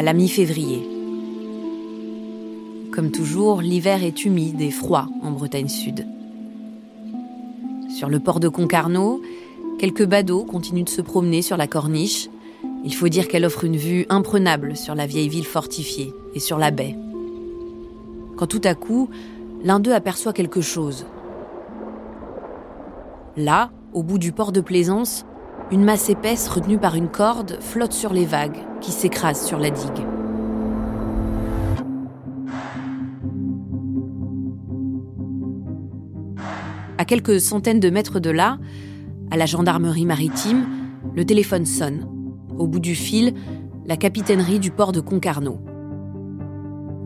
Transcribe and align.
à 0.00 0.02
la 0.02 0.14
mi-février. 0.14 0.88
Comme 2.90 3.10
toujours, 3.10 3.60
l'hiver 3.60 4.02
est 4.02 4.24
humide 4.24 4.58
et 4.62 4.70
froid 4.70 5.08
en 5.22 5.30
Bretagne 5.30 5.68
Sud. 5.68 6.06
Sur 7.94 8.08
le 8.08 8.18
port 8.18 8.40
de 8.40 8.48
Concarneau, 8.48 9.20
quelques 9.78 10.06
badauds 10.06 10.46
continuent 10.46 10.84
de 10.84 10.88
se 10.88 11.02
promener 11.02 11.42
sur 11.42 11.58
la 11.58 11.66
corniche. 11.66 12.30
Il 12.82 12.94
faut 12.94 13.10
dire 13.10 13.28
qu'elle 13.28 13.44
offre 13.44 13.64
une 13.64 13.76
vue 13.76 14.06
imprenable 14.08 14.74
sur 14.74 14.94
la 14.94 15.04
vieille 15.04 15.28
ville 15.28 15.44
fortifiée 15.44 16.14
et 16.34 16.40
sur 16.40 16.56
la 16.56 16.70
baie. 16.70 16.96
Quand 18.38 18.46
tout 18.46 18.62
à 18.64 18.74
coup, 18.74 19.10
l'un 19.62 19.80
d'eux 19.80 19.92
aperçoit 19.92 20.32
quelque 20.32 20.62
chose. 20.62 21.04
Là, 23.36 23.70
au 23.92 24.02
bout 24.02 24.16
du 24.16 24.32
port 24.32 24.52
de 24.52 24.62
Plaisance, 24.62 25.26
une 25.70 25.84
masse 25.84 26.10
épaisse 26.10 26.48
retenue 26.48 26.78
par 26.78 26.96
une 26.96 27.08
corde 27.08 27.58
flotte 27.60 27.92
sur 27.92 28.12
les 28.12 28.24
vagues 28.24 28.58
qui 28.80 28.90
s'écrasent 28.90 29.44
sur 29.44 29.58
la 29.58 29.70
digue. 29.70 30.06
À 36.98 37.04
quelques 37.04 37.40
centaines 37.40 37.80
de 37.80 37.88
mètres 37.88 38.20
de 38.20 38.30
là, 38.30 38.58
à 39.30 39.36
la 39.36 39.46
gendarmerie 39.46 40.06
maritime, 40.06 40.66
le 41.14 41.24
téléphone 41.24 41.64
sonne. 41.64 42.06
Au 42.58 42.66
bout 42.66 42.80
du 42.80 42.94
fil, 42.94 43.34
la 43.86 43.96
capitainerie 43.96 44.58
du 44.58 44.70
port 44.70 44.92
de 44.92 45.00
Concarneau. 45.00 45.60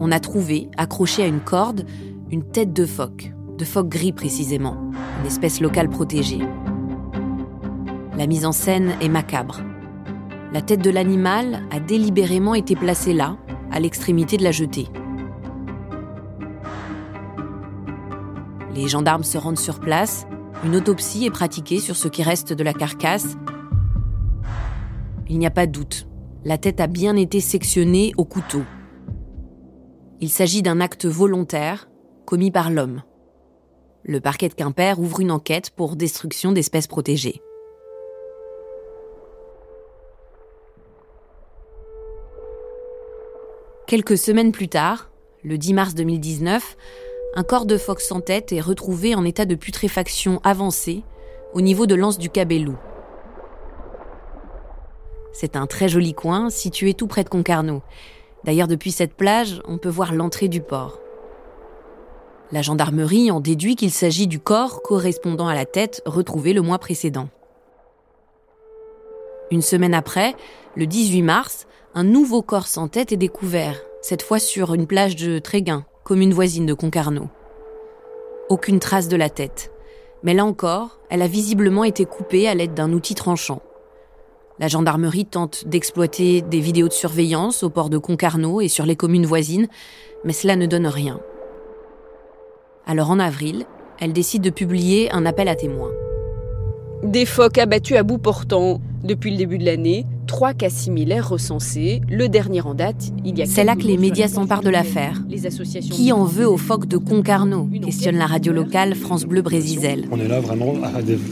On 0.00 0.10
a 0.10 0.18
trouvé, 0.20 0.68
accroché 0.76 1.22
à 1.22 1.26
une 1.26 1.40
corde, 1.40 1.84
une 2.30 2.42
tête 2.42 2.72
de 2.72 2.86
phoque, 2.86 3.32
de 3.56 3.64
phoque 3.64 3.88
gris 3.88 4.12
précisément, 4.12 4.90
une 5.20 5.26
espèce 5.26 5.60
locale 5.60 5.88
protégée. 5.88 6.40
La 8.16 8.28
mise 8.28 8.46
en 8.46 8.52
scène 8.52 8.94
est 9.00 9.08
macabre. 9.08 9.60
La 10.52 10.62
tête 10.62 10.80
de 10.80 10.90
l'animal 10.90 11.62
a 11.72 11.80
délibérément 11.80 12.54
été 12.54 12.76
placée 12.76 13.12
là, 13.12 13.36
à 13.72 13.80
l'extrémité 13.80 14.36
de 14.36 14.44
la 14.44 14.52
jetée. 14.52 14.86
Les 18.72 18.86
gendarmes 18.86 19.24
se 19.24 19.36
rendent 19.36 19.58
sur 19.58 19.80
place, 19.80 20.26
une 20.64 20.76
autopsie 20.76 21.26
est 21.26 21.30
pratiquée 21.30 21.80
sur 21.80 21.96
ce 21.96 22.06
qui 22.06 22.22
reste 22.22 22.52
de 22.52 22.62
la 22.62 22.72
carcasse. 22.72 23.36
Il 25.28 25.40
n'y 25.40 25.46
a 25.46 25.50
pas 25.50 25.66
de 25.66 25.72
doute, 25.72 26.06
la 26.44 26.56
tête 26.56 26.80
a 26.80 26.86
bien 26.86 27.16
été 27.16 27.40
sectionnée 27.40 28.12
au 28.16 28.24
couteau. 28.24 28.62
Il 30.20 30.28
s'agit 30.28 30.62
d'un 30.62 30.80
acte 30.80 31.04
volontaire 31.04 31.88
commis 32.26 32.52
par 32.52 32.70
l'homme. 32.70 33.02
Le 34.04 34.20
parquet 34.20 34.48
de 34.48 34.54
Quimper 34.54 35.00
ouvre 35.00 35.18
une 35.18 35.32
enquête 35.32 35.70
pour 35.70 35.96
destruction 35.96 36.52
d'espèces 36.52 36.86
protégées. 36.86 37.42
Quelques 43.94 44.18
semaines 44.18 44.50
plus 44.50 44.66
tard, 44.66 45.08
le 45.44 45.56
10 45.56 45.72
mars 45.72 45.94
2019, 45.94 46.76
un 47.36 47.44
corps 47.44 47.64
de 47.64 47.78
phoque 47.78 48.00
sans 48.00 48.20
tête 48.20 48.50
est 48.50 48.60
retrouvé 48.60 49.14
en 49.14 49.24
état 49.24 49.44
de 49.44 49.54
putréfaction 49.54 50.40
avancée 50.42 51.04
au 51.52 51.60
niveau 51.60 51.86
de 51.86 51.94
l'anse 51.94 52.18
du 52.18 52.28
Cabellou. 52.28 52.74
C'est 55.32 55.54
un 55.54 55.68
très 55.68 55.88
joli 55.88 56.12
coin 56.12 56.50
situé 56.50 56.94
tout 56.94 57.06
près 57.06 57.22
de 57.22 57.28
Concarneau. 57.28 57.82
D'ailleurs, 58.42 58.66
depuis 58.66 58.90
cette 58.90 59.14
plage, 59.14 59.62
on 59.64 59.78
peut 59.78 59.90
voir 59.90 60.12
l'entrée 60.12 60.48
du 60.48 60.60
port. 60.60 60.98
La 62.50 62.62
gendarmerie 62.62 63.30
en 63.30 63.38
déduit 63.38 63.76
qu'il 63.76 63.92
s'agit 63.92 64.26
du 64.26 64.40
corps 64.40 64.82
correspondant 64.82 65.46
à 65.46 65.54
la 65.54 65.66
tête 65.66 66.02
retrouvée 66.04 66.52
le 66.52 66.62
mois 66.62 66.80
précédent. 66.80 67.28
Une 69.52 69.62
semaine 69.62 69.94
après, 69.94 70.34
le 70.74 70.86
18 70.86 71.22
mars, 71.22 71.68
un 71.96 72.02
nouveau 72.02 72.42
corps 72.42 72.66
sans 72.66 72.88
tête 72.88 73.12
est 73.12 73.16
découvert, 73.16 73.80
cette 74.02 74.22
fois 74.22 74.40
sur 74.40 74.74
une 74.74 74.88
plage 74.88 75.14
de 75.14 75.38
Tréguin, 75.38 75.84
commune 76.02 76.32
voisine 76.32 76.66
de 76.66 76.74
Concarneau. 76.74 77.28
Aucune 78.48 78.80
trace 78.80 79.06
de 79.06 79.16
la 79.16 79.30
tête. 79.30 79.70
Mais 80.24 80.34
là 80.34 80.44
encore, 80.44 80.98
elle 81.08 81.22
a 81.22 81.28
visiblement 81.28 81.84
été 81.84 82.04
coupée 82.04 82.48
à 82.48 82.54
l'aide 82.54 82.74
d'un 82.74 82.92
outil 82.92 83.14
tranchant. 83.14 83.62
La 84.58 84.66
gendarmerie 84.66 85.26
tente 85.26 85.68
d'exploiter 85.68 86.42
des 86.42 86.58
vidéos 86.58 86.88
de 86.88 86.92
surveillance 86.92 87.62
au 87.62 87.70
port 87.70 87.90
de 87.90 87.98
Concarneau 87.98 88.60
et 88.60 88.68
sur 88.68 88.86
les 88.86 88.96
communes 88.96 89.26
voisines, 89.26 89.68
mais 90.24 90.32
cela 90.32 90.56
ne 90.56 90.66
donne 90.66 90.88
rien. 90.88 91.20
Alors 92.86 93.10
en 93.10 93.20
avril, 93.20 93.66
elle 94.00 94.12
décide 94.12 94.42
de 94.42 94.50
publier 94.50 95.12
un 95.12 95.26
appel 95.26 95.46
à 95.46 95.54
témoins. 95.54 95.92
Des 97.04 97.24
phoques 97.24 97.58
abattus 97.58 97.96
à 97.96 98.02
bout 98.02 98.18
portant. 98.18 98.80
Depuis 99.04 99.30
le 99.30 99.36
début 99.36 99.58
de 99.58 99.66
l'année, 99.66 100.06
trois 100.26 100.54
cas 100.54 100.70
similaires 100.70 101.28
recensés. 101.28 102.00
Le 102.08 102.30
dernier 102.30 102.62
en 102.62 102.72
date, 102.72 103.12
il 103.22 103.38
y 103.38 103.42
a. 103.42 103.46
C'est 103.46 103.62
là 103.62 103.76
que 103.76 103.82
les 103.82 103.98
médias 103.98 104.28
s'emparent 104.28 104.62
de 104.62 104.70
l'affaire. 104.70 105.22
Qui 105.90 106.10
en 106.10 106.24
veut 106.24 106.48
aux 106.48 106.56
phoques 106.56 106.88
de 106.88 106.96
Concarneau 106.96 107.68
questionne 107.84 108.16
la 108.16 108.26
radio 108.26 108.52
locale 108.52 108.94
France 108.94 109.26
Bleu 109.26 109.42
Brésisel. 109.42 110.06
On 110.10 110.18
est 110.18 110.28
là 110.28 110.40
vraiment 110.40 110.74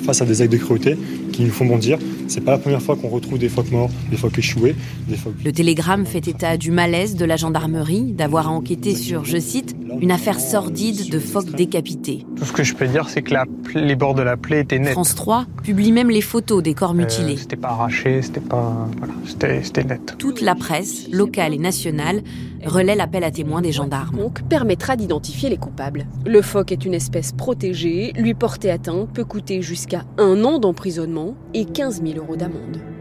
face 0.04 0.20
à 0.20 0.26
des 0.26 0.42
actes 0.42 0.52
de 0.52 0.58
cruauté 0.58 0.98
qui 1.32 1.44
nous 1.44 1.50
font 1.50 1.64
bondir. 1.64 1.98
C'est 2.28 2.42
pas 2.42 2.52
la 2.52 2.58
première 2.58 2.82
fois 2.82 2.96
qu'on 2.96 3.08
retrouve 3.08 3.38
des 3.38 3.48
phoques 3.48 3.70
morts, 3.70 3.90
des 4.10 4.16
phoques 4.16 4.38
échoués, 4.38 4.74
des 5.08 5.16
phoques. 5.16 5.34
Le 5.44 5.52
télégramme 5.52 6.04
fait 6.06 6.28
état 6.28 6.56
du 6.56 6.70
malaise 6.70 7.16
de 7.16 7.24
la 7.24 7.36
gendarmerie 7.36 8.12
d'avoir 8.12 8.48
à 8.48 8.50
enquêter 8.50 8.94
sur, 8.94 9.24
je 9.24 9.38
cite, 9.38 9.74
une 10.00 10.10
affaire 10.10 10.40
sordide 10.40 11.10
de 11.10 11.18
phoques 11.18 11.54
décapités. 11.54 12.26
Tout 12.36 12.44
ce 12.44 12.52
que 12.52 12.62
je 12.62 12.74
peux 12.74 12.86
dire, 12.86 13.08
c'est 13.08 13.22
que 13.22 13.32
la, 13.32 13.44
les 13.74 13.96
bords 13.96 14.14
de 14.14 14.22
la 14.22 14.36
plaie 14.36 14.60
étaient 14.60 14.78
nets. 14.78 14.92
France 14.92 15.14
3 15.14 15.46
publie 15.62 15.92
même 15.92 16.10
les 16.10 16.20
photos 16.20 16.62
des 16.62 16.74
corps 16.74 16.94
mutilés. 16.94 17.34
Euh, 17.34 17.40
c'était 17.40 17.56
pas 17.62 17.70
arraché, 17.70 18.20
c'était 18.20 18.40
pas. 18.40 18.88
Voilà, 18.98 19.14
c'était 19.24 19.84
net. 19.84 20.16
Toute 20.18 20.42
la 20.42 20.54
presse, 20.54 21.08
locale 21.10 21.54
et 21.54 21.58
nationale, 21.58 22.22
relaie 22.64 22.96
l'appel 22.96 23.24
à 23.24 23.30
témoins 23.30 23.62
des 23.62 23.72
gendarmes. 23.72 24.18
Donc 24.18 24.42
permettra 24.48 24.96
d'identifier 24.96 25.48
les 25.48 25.56
coupables. 25.56 26.06
Le 26.26 26.42
phoque 26.42 26.72
est 26.72 26.84
une 26.84 26.94
espèce 26.94 27.32
protégée, 27.32 28.12
lui 28.16 28.34
porter 28.34 28.70
atteinte 28.70 29.08
peut 29.14 29.24
coûter 29.24 29.62
jusqu'à 29.62 30.04
un 30.18 30.44
an 30.44 30.58
d'emprisonnement 30.58 31.34
et 31.54 31.64
15 31.64 32.02
000 32.02 32.18
euros 32.18 32.36
d'amende. 32.36 32.91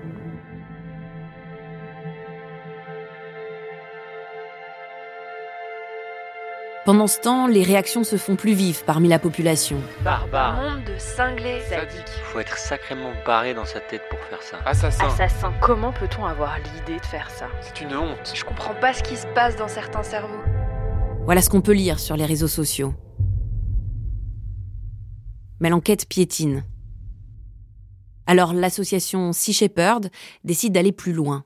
Pendant 6.92 7.08
ce 7.08 7.22
temps, 7.22 7.48
les 7.48 7.64
réactions 7.64 8.04
se 8.04 8.18
font 8.18 8.36
plus 8.36 8.52
vives 8.52 8.84
parmi 8.84 9.08
la 9.08 9.18
population. 9.18 9.78
Barbare. 10.04 10.62
Monde 10.62 10.84
de 10.84 10.98
cinglés. 10.98 11.62
Sadique. 11.70 12.04
Faut 12.26 12.40
être 12.42 12.58
sacrément 12.58 13.14
barré 13.26 13.54
dans 13.54 13.64
sa 13.64 13.80
tête 13.80 14.02
pour 14.10 14.20
faire 14.20 14.42
ça. 14.42 14.58
Assassin. 14.66 15.06
Assassin. 15.06 15.54
Comment 15.62 15.94
peut-on 15.94 16.26
avoir 16.26 16.58
l'idée 16.58 17.00
de 17.00 17.06
faire 17.06 17.30
ça? 17.30 17.48
C'est 17.62 17.80
une 17.80 17.96
honte. 17.96 18.34
Je 18.36 18.44
comprends 18.44 18.74
pas 18.74 18.92
ce 18.92 19.04
qui 19.04 19.16
se 19.16 19.26
passe 19.28 19.56
dans 19.56 19.70
certains 19.70 20.04
cerveaux. 20.04 20.42
Voilà 21.24 21.42
ce 21.42 21.50
qu'on 21.50 21.62
peut 21.62 21.72
lire 21.72 21.98
sur 21.98 22.18
les 22.18 22.26
réseaux 22.26 22.50
sociaux. 22.50 22.94
Mais 25.62 25.70
l'enquête 25.70 26.10
piétine. 26.10 26.66
Alors 28.28 28.52
l'association 28.52 29.32
Sea 29.32 29.54
Shepherd 29.54 30.10
décide 30.44 30.74
d'aller 30.74 30.92
plus 30.92 31.14
loin. 31.14 31.46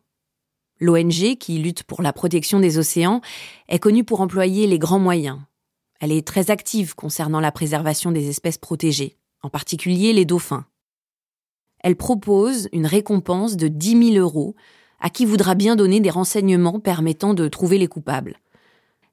L'ONG, 0.80 1.38
qui 1.40 1.58
lutte 1.58 1.84
pour 1.84 2.02
la 2.02 2.14
protection 2.14 2.60
des 2.60 2.78
océans, 2.78 3.22
est 3.70 3.80
connue 3.80 4.04
pour 4.04 4.22
employer 4.22 4.68
les 4.68 4.80
grands 4.80 5.00
moyens. 5.00 5.40
Elle 6.02 6.12
est 6.12 6.28
très 6.28 6.52
active 6.52 6.96
concernant 6.96 7.40
la 7.40 7.52
préservation 7.52 8.12
des 8.12 8.30
espèces 8.30 8.58
protégées, 8.58 9.18
en 9.42 9.50
particulier 9.50 10.12
les 10.12 10.26
dauphins. 10.26 10.66
Elle 11.80 11.96
propose 11.96 12.68
une 12.74 12.86
récompense 12.86 13.56
de 13.56 13.68
10 13.68 14.14
000 14.14 14.18
euros 14.18 14.56
à 15.00 15.10
qui 15.10 15.26
voudra 15.26 15.56
bien 15.56 15.76
donner 15.76 16.00
des 16.00 16.10
renseignements 16.10 16.80
permettant 16.80 17.34
de 17.34 17.48
trouver 17.48 17.78
les 17.78 17.88
coupables. 17.88 18.40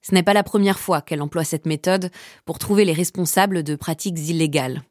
Ce 0.01 0.15
n'est 0.15 0.23
pas 0.23 0.35
la 0.35 0.43
première 0.43 0.81
fois 0.81 1.01
qu'elle 1.01 1.23
emploie 1.23 1.45
cette 1.45 1.67
méthode 1.67 2.11
pour 2.45 2.59
trouver 2.59 2.85
les 2.85 2.93
responsables 2.93 3.63
de 3.63 3.77
pratiques 3.77 4.19
illégales. 4.29 4.83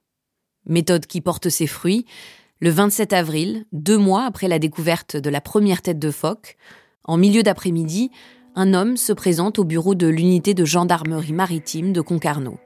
Méthode 0.65 1.06
qui 1.06 1.21
porte 1.21 1.50
ses 1.50 1.67
fruits, 1.67 2.06
le 2.62 2.69
27 2.69 3.12
avril, 3.13 3.66
deux 3.72 3.98
mois 3.98 4.24
après 4.24 4.48
la 4.48 4.60
découverte 4.60 5.18
de 5.18 5.31
la 5.31 5.42
première 5.42 5.81
tête 5.81 5.98
de 5.98 6.12
phoque, 6.12 6.58
en 7.04 7.18
milieu 7.18 7.42
d'après-midi, 7.42 8.12
un 8.56 8.75
homme 8.75 8.98
se 8.98 9.13
présente 9.13 9.58
au 9.58 9.63
bureau 9.63 9.96
de 9.96 10.06
l'unité 10.06 10.54
de 10.54 10.63
gendarmerie 10.63 11.34
maritime 11.34 11.92
de 11.92 12.02
Concarneau. 12.02 12.60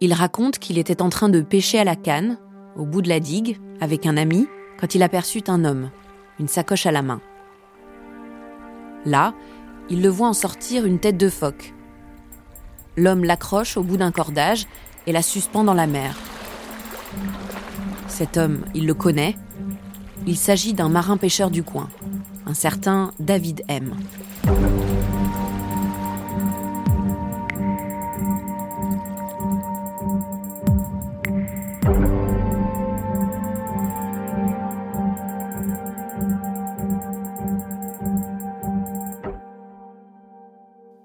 Il 0.00 0.14
raconte 0.14 0.58
qu'il 0.58 0.78
était 0.78 1.02
en 1.02 1.10
train 1.10 1.28
de 1.28 1.42
pêcher 1.42 1.78
à 1.78 1.84
la 1.84 1.94
canne, 1.94 2.38
au 2.74 2.86
bout 2.86 3.02
de 3.02 3.10
la 3.10 3.20
digue, 3.20 3.58
avec 3.82 4.06
un 4.06 4.16
ami, 4.16 4.46
quand 4.80 4.94
il 4.94 5.02
aperçut 5.02 5.44
un 5.48 5.66
homme, 5.66 5.90
une 6.40 6.48
sacoche 6.48 6.86
à 6.86 6.92
la 6.92 7.02
main. 7.02 7.20
Là, 9.04 9.34
il 9.90 10.00
le 10.00 10.08
voit 10.08 10.28
en 10.28 10.32
sortir 10.32 10.86
une 10.86 11.00
tête 11.00 11.18
de 11.18 11.28
phoque. 11.28 11.74
L'homme 12.96 13.24
l'accroche 13.24 13.76
au 13.76 13.82
bout 13.82 13.98
d'un 13.98 14.12
cordage 14.12 14.66
et 15.06 15.12
la 15.12 15.22
suspend 15.22 15.64
dans 15.64 15.74
la 15.74 15.86
mer. 15.86 16.16
Cet 18.18 18.36
homme, 18.36 18.64
il 18.74 18.84
le 18.84 18.94
connaît. 18.94 19.36
Il 20.26 20.36
s'agit 20.36 20.74
d'un 20.74 20.88
marin 20.88 21.16
pêcheur 21.16 21.52
du 21.52 21.62
coin, 21.62 21.88
un 22.46 22.54
certain 22.54 23.12
David 23.20 23.62
M. 23.68 23.94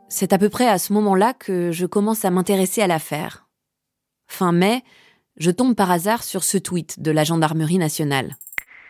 C'est 0.09 0.33
à 0.33 0.39
peu 0.39 0.49
près 0.49 0.67
à 0.67 0.79
ce 0.79 0.91
moment-là 0.93 1.35
que 1.35 1.69
je 1.71 1.85
commence 1.85 2.25
à 2.25 2.31
m'intéresser 2.31 2.81
à 2.81 2.87
l'affaire. 2.87 3.47
Fin 4.25 4.51
mai, 4.51 4.81
je 5.37 5.51
tombe 5.51 5.75
par 5.75 5.91
hasard 5.91 6.23
sur 6.23 6.43
ce 6.43 6.57
tweet 6.57 7.01
de 7.01 7.11
la 7.11 7.23
gendarmerie 7.23 7.77
nationale. 7.77 8.37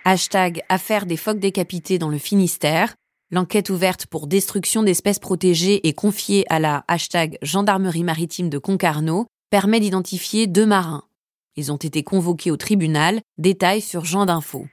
Hashtag 0.05 0.61
affaire 0.69 1.05
des 1.05 1.17
phoques 1.17 1.39
décapités 1.39 1.97
dans 1.97 2.09
le 2.09 2.17
Finistère. 2.17 2.95
L'enquête 3.31 3.69
ouverte 3.69 4.05
pour 4.05 4.27
destruction 4.27 4.83
d'espèces 4.83 5.19
protégées 5.19 5.87
et 5.87 5.93
confiée 5.93 6.45
à 6.51 6.59
la 6.59 6.83
hashtag 6.87 7.37
gendarmerie 7.41 8.03
maritime 8.03 8.49
de 8.49 8.57
Concarneau 8.57 9.27
permet 9.49 9.79
d'identifier 9.79 10.45
deux 10.45 10.65
marins. 10.65 11.05
Ils 11.55 11.71
ont 11.71 11.77
été 11.77 12.03
convoqués 12.03 12.51
au 12.51 12.57
tribunal. 12.57 13.21
Détails 13.37 13.81
sur 13.81 14.05
Jean 14.05 14.25
d'Info. 14.25 14.67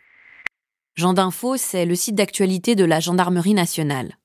Jean 0.96 1.12
d'Info, 1.12 1.56
c'est 1.56 1.86
le 1.86 1.94
site 1.94 2.16
d'actualité 2.16 2.74
de 2.74 2.84
la 2.84 3.00
gendarmerie 3.00 3.54
nationale. 3.54 4.16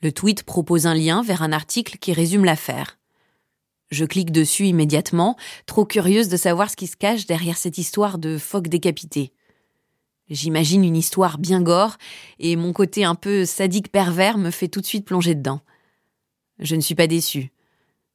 Le 0.00 0.12
tweet 0.12 0.44
propose 0.44 0.86
un 0.86 0.94
lien 0.94 1.22
vers 1.22 1.42
un 1.42 1.52
article 1.52 1.98
qui 1.98 2.12
résume 2.12 2.44
l'affaire. 2.44 2.98
Je 3.92 4.06
clique 4.06 4.32
dessus 4.32 4.64
immédiatement, 4.68 5.36
trop 5.66 5.84
curieuse 5.84 6.30
de 6.30 6.38
savoir 6.38 6.70
ce 6.70 6.76
qui 6.76 6.86
se 6.86 6.96
cache 6.96 7.26
derrière 7.26 7.58
cette 7.58 7.76
histoire 7.76 8.16
de 8.16 8.38
phoque 8.38 8.68
décapité. 8.68 9.34
J'imagine 10.30 10.82
une 10.82 10.96
histoire 10.96 11.36
bien 11.36 11.60
gore, 11.60 11.98
et 12.38 12.56
mon 12.56 12.72
côté 12.72 13.04
un 13.04 13.14
peu 13.14 13.44
sadique 13.44 13.92
pervers 13.92 14.38
me 14.38 14.50
fait 14.50 14.68
tout 14.68 14.80
de 14.80 14.86
suite 14.86 15.04
plonger 15.04 15.34
dedans. 15.34 15.60
Je 16.58 16.74
ne 16.74 16.80
suis 16.80 16.94
pas 16.94 17.06
déçue. 17.06 17.52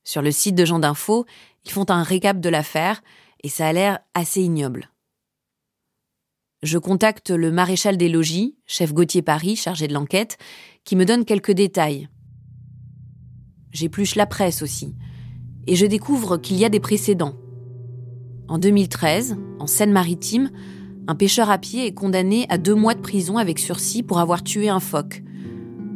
Sur 0.03 0.23
le 0.23 0.31
site 0.31 0.55
de 0.55 0.65
Jean 0.65 0.79
d'Info, 0.79 1.27
ils 1.63 1.71
font 1.71 1.85
un 1.89 2.01
récap 2.01 2.39
de 2.39 2.49
l'affaire, 2.49 3.03
et 3.43 3.49
ça 3.49 3.67
a 3.67 3.73
l'air 3.73 3.99
assez 4.15 4.41
ignoble. 4.41 4.89
Je 6.63 6.79
contacte 6.79 7.29
le 7.29 7.51
maréchal 7.51 7.97
des 7.97 8.09
logis, 8.09 8.57
chef 8.65 8.93
Gauthier 8.95 9.21
Paris, 9.21 9.55
chargé 9.55 9.87
de 9.87 9.93
l'enquête, 9.93 10.39
qui 10.85 10.95
me 10.95 11.05
donne 11.05 11.23
quelques 11.23 11.51
détails. 11.51 12.09
J'épluche 13.71 14.15
la 14.15 14.25
presse 14.25 14.63
aussi, 14.63 14.95
et 15.67 15.75
je 15.75 15.85
découvre 15.85 16.37
qu'il 16.37 16.57
y 16.57 16.65
a 16.65 16.69
des 16.69 16.79
précédents. 16.79 17.35
En 18.47 18.57
2013, 18.57 19.37
en 19.59 19.67
Seine-Maritime, 19.67 20.49
un 21.07 21.15
pêcheur 21.15 21.49
à 21.49 21.57
pied 21.57 21.85
est 21.85 21.93
condamné 21.93 22.45
à 22.49 22.57
deux 22.57 22.75
mois 22.75 22.93
de 22.93 23.01
prison 23.01 23.37
avec 23.37 23.59
sursis 23.59 24.03
pour 24.03 24.19
avoir 24.19 24.43
tué 24.43 24.69
un 24.69 24.79
phoque. 24.79 25.23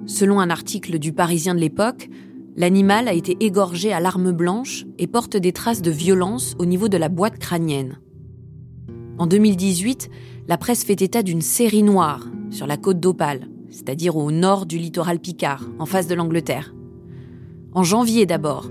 Selon 0.06 0.39
un 0.39 0.50
article 0.50 1.00
du 1.00 1.13
Parisien 1.13 1.56
de 1.56 1.59
l'époque, 1.59 2.09
l'animal 2.56 3.07
a 3.07 3.13
été 3.13 3.38
égorgé 3.39 3.94
à 3.94 4.00
l'arme 4.00 4.31
blanche 4.31 4.85
et 4.97 5.07
porte 5.07 5.38
des 5.38 5.53
traces 5.53 5.81
de 5.81 5.91
violence 5.91 6.56
au 6.59 6.65
niveau 6.65 6.89
de 6.89 6.97
la 6.97 7.09
boîte 7.09 7.39
crânienne. 7.39 8.00
En 9.17 9.27
2018, 9.27 10.09
la 10.47 10.57
presse 10.57 10.83
fait 10.83 11.01
état 11.01 11.24
d'une 11.24 11.41
série 11.41 11.83
noire 11.83 12.27
sur 12.50 12.67
la 12.67 12.77
côte 12.77 13.00
d'Opale, 13.00 13.47
c'est-à-dire 13.69 14.17
au 14.17 14.31
nord 14.31 14.65
du 14.65 14.77
littoral 14.77 15.19
picard, 15.19 15.69
en 15.79 15.85
face 15.85 16.07
de 16.07 16.15
l'Angleterre. 16.15 16.74
En 17.74 17.83
janvier 17.83 18.25
d'abord, 18.25 18.69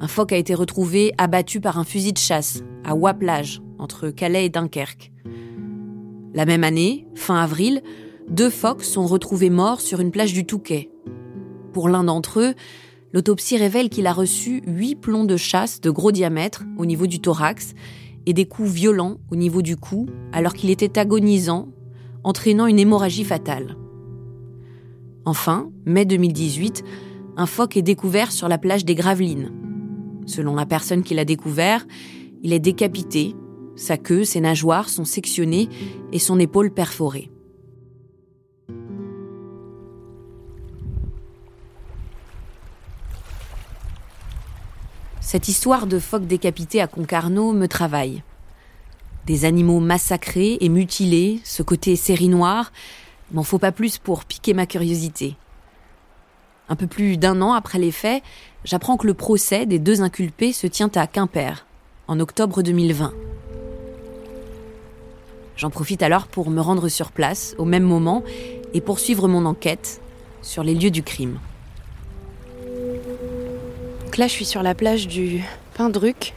un 0.00 0.08
phoque 0.08 0.32
a 0.32 0.36
été 0.36 0.54
retrouvé 0.54 1.12
abattu 1.18 1.60
par 1.60 1.78
un 1.78 1.84
fusil 1.84 2.12
de 2.12 2.18
chasse 2.18 2.62
à 2.84 2.94
Waplage, 2.94 3.62
entre 3.78 4.10
Calais 4.10 4.46
et 4.46 4.48
Dunkerque. 4.48 5.12
La 6.34 6.44
même 6.44 6.64
année, 6.64 7.06
fin 7.14 7.36
avril, 7.36 7.82
deux 8.28 8.50
phoques 8.50 8.84
sont 8.84 9.06
retrouvés 9.06 9.50
morts 9.50 9.80
sur 9.80 10.00
une 10.00 10.10
plage 10.10 10.32
du 10.32 10.44
Touquet. 10.44 10.90
Pour 11.72 11.88
l'un 11.88 12.04
d'entre 12.04 12.40
eux, 12.40 12.54
l'autopsie 13.12 13.56
révèle 13.56 13.88
qu'il 13.88 14.06
a 14.06 14.12
reçu 14.12 14.62
huit 14.66 14.96
plombs 14.96 15.24
de 15.24 15.36
chasse 15.36 15.80
de 15.80 15.90
gros 15.90 16.12
diamètre 16.12 16.64
au 16.76 16.84
niveau 16.84 17.06
du 17.06 17.20
thorax 17.20 17.74
et 18.26 18.32
des 18.32 18.46
coups 18.46 18.70
violents 18.70 19.18
au 19.30 19.36
niveau 19.36 19.62
du 19.62 19.76
cou 19.76 20.06
alors 20.32 20.52
qu'il 20.52 20.70
était 20.70 20.98
agonisant, 20.98 21.68
entraînant 22.24 22.66
une 22.66 22.78
hémorragie 22.78 23.24
fatale. 23.24 23.76
Enfin, 25.24 25.70
mai 25.86 26.04
2018, 26.04 26.84
un 27.36 27.46
phoque 27.46 27.76
est 27.76 27.82
découvert 27.82 28.32
sur 28.32 28.48
la 28.48 28.58
plage 28.58 28.84
des 28.84 28.94
Gravelines. 28.94 29.52
Selon 30.26 30.54
la 30.54 30.66
personne 30.66 31.02
qui 31.02 31.14
l'a 31.14 31.24
découvert, 31.24 31.86
il 32.42 32.52
est 32.52 32.58
décapité, 32.58 33.34
sa 33.76 33.98
queue, 33.98 34.24
ses 34.24 34.40
nageoires 34.40 34.88
sont 34.88 35.04
sectionnées 35.04 35.68
et 36.12 36.18
son 36.18 36.38
épaule 36.38 36.72
perforée. 36.72 37.30
Cette 45.20 45.48
histoire 45.48 45.86
de 45.86 45.98
phoque 45.98 46.26
décapité 46.26 46.80
à 46.80 46.86
Concarneau 46.86 47.52
me 47.52 47.66
travaille. 47.66 48.22
Des 49.26 49.44
animaux 49.44 49.80
massacrés 49.80 50.56
et 50.60 50.68
mutilés, 50.68 51.40
ce 51.44 51.62
côté 51.62 51.96
série 51.96 52.28
noire, 52.28 52.72
m'en 53.32 53.42
faut 53.42 53.58
pas 53.58 53.72
plus 53.72 53.98
pour 53.98 54.24
piquer 54.24 54.54
ma 54.54 54.66
curiosité. 54.66 55.36
Un 56.68 56.76
peu 56.76 56.86
plus 56.86 57.16
d'un 57.16 57.40
an 57.42 57.52
après 57.52 57.78
les 57.78 57.92
faits, 57.92 58.22
j'apprends 58.64 58.96
que 58.96 59.06
le 59.06 59.14
procès 59.14 59.66
des 59.66 59.78
deux 59.78 60.02
inculpés 60.02 60.52
se 60.52 60.66
tient 60.66 60.90
à 60.94 61.06
Quimper, 61.06 61.66
en 62.08 62.18
octobre 62.20 62.62
2020. 62.62 63.12
J'en 65.56 65.70
profite 65.70 66.02
alors 66.02 66.26
pour 66.26 66.50
me 66.50 66.60
rendre 66.60 66.88
sur 66.88 67.12
place 67.12 67.54
au 67.58 67.64
même 67.64 67.84
moment 67.84 68.22
et 68.74 68.80
poursuivre 68.80 69.28
mon 69.28 69.46
enquête 69.46 70.00
sur 70.42 70.62
les 70.62 70.74
lieux 70.74 70.90
du 70.90 71.02
crime 71.02 71.38
là, 74.18 74.26
je 74.26 74.32
suis 74.32 74.44
sur 74.44 74.62
la 74.62 74.74
plage 74.74 75.08
du 75.08 75.42
Pindruc, 75.74 76.32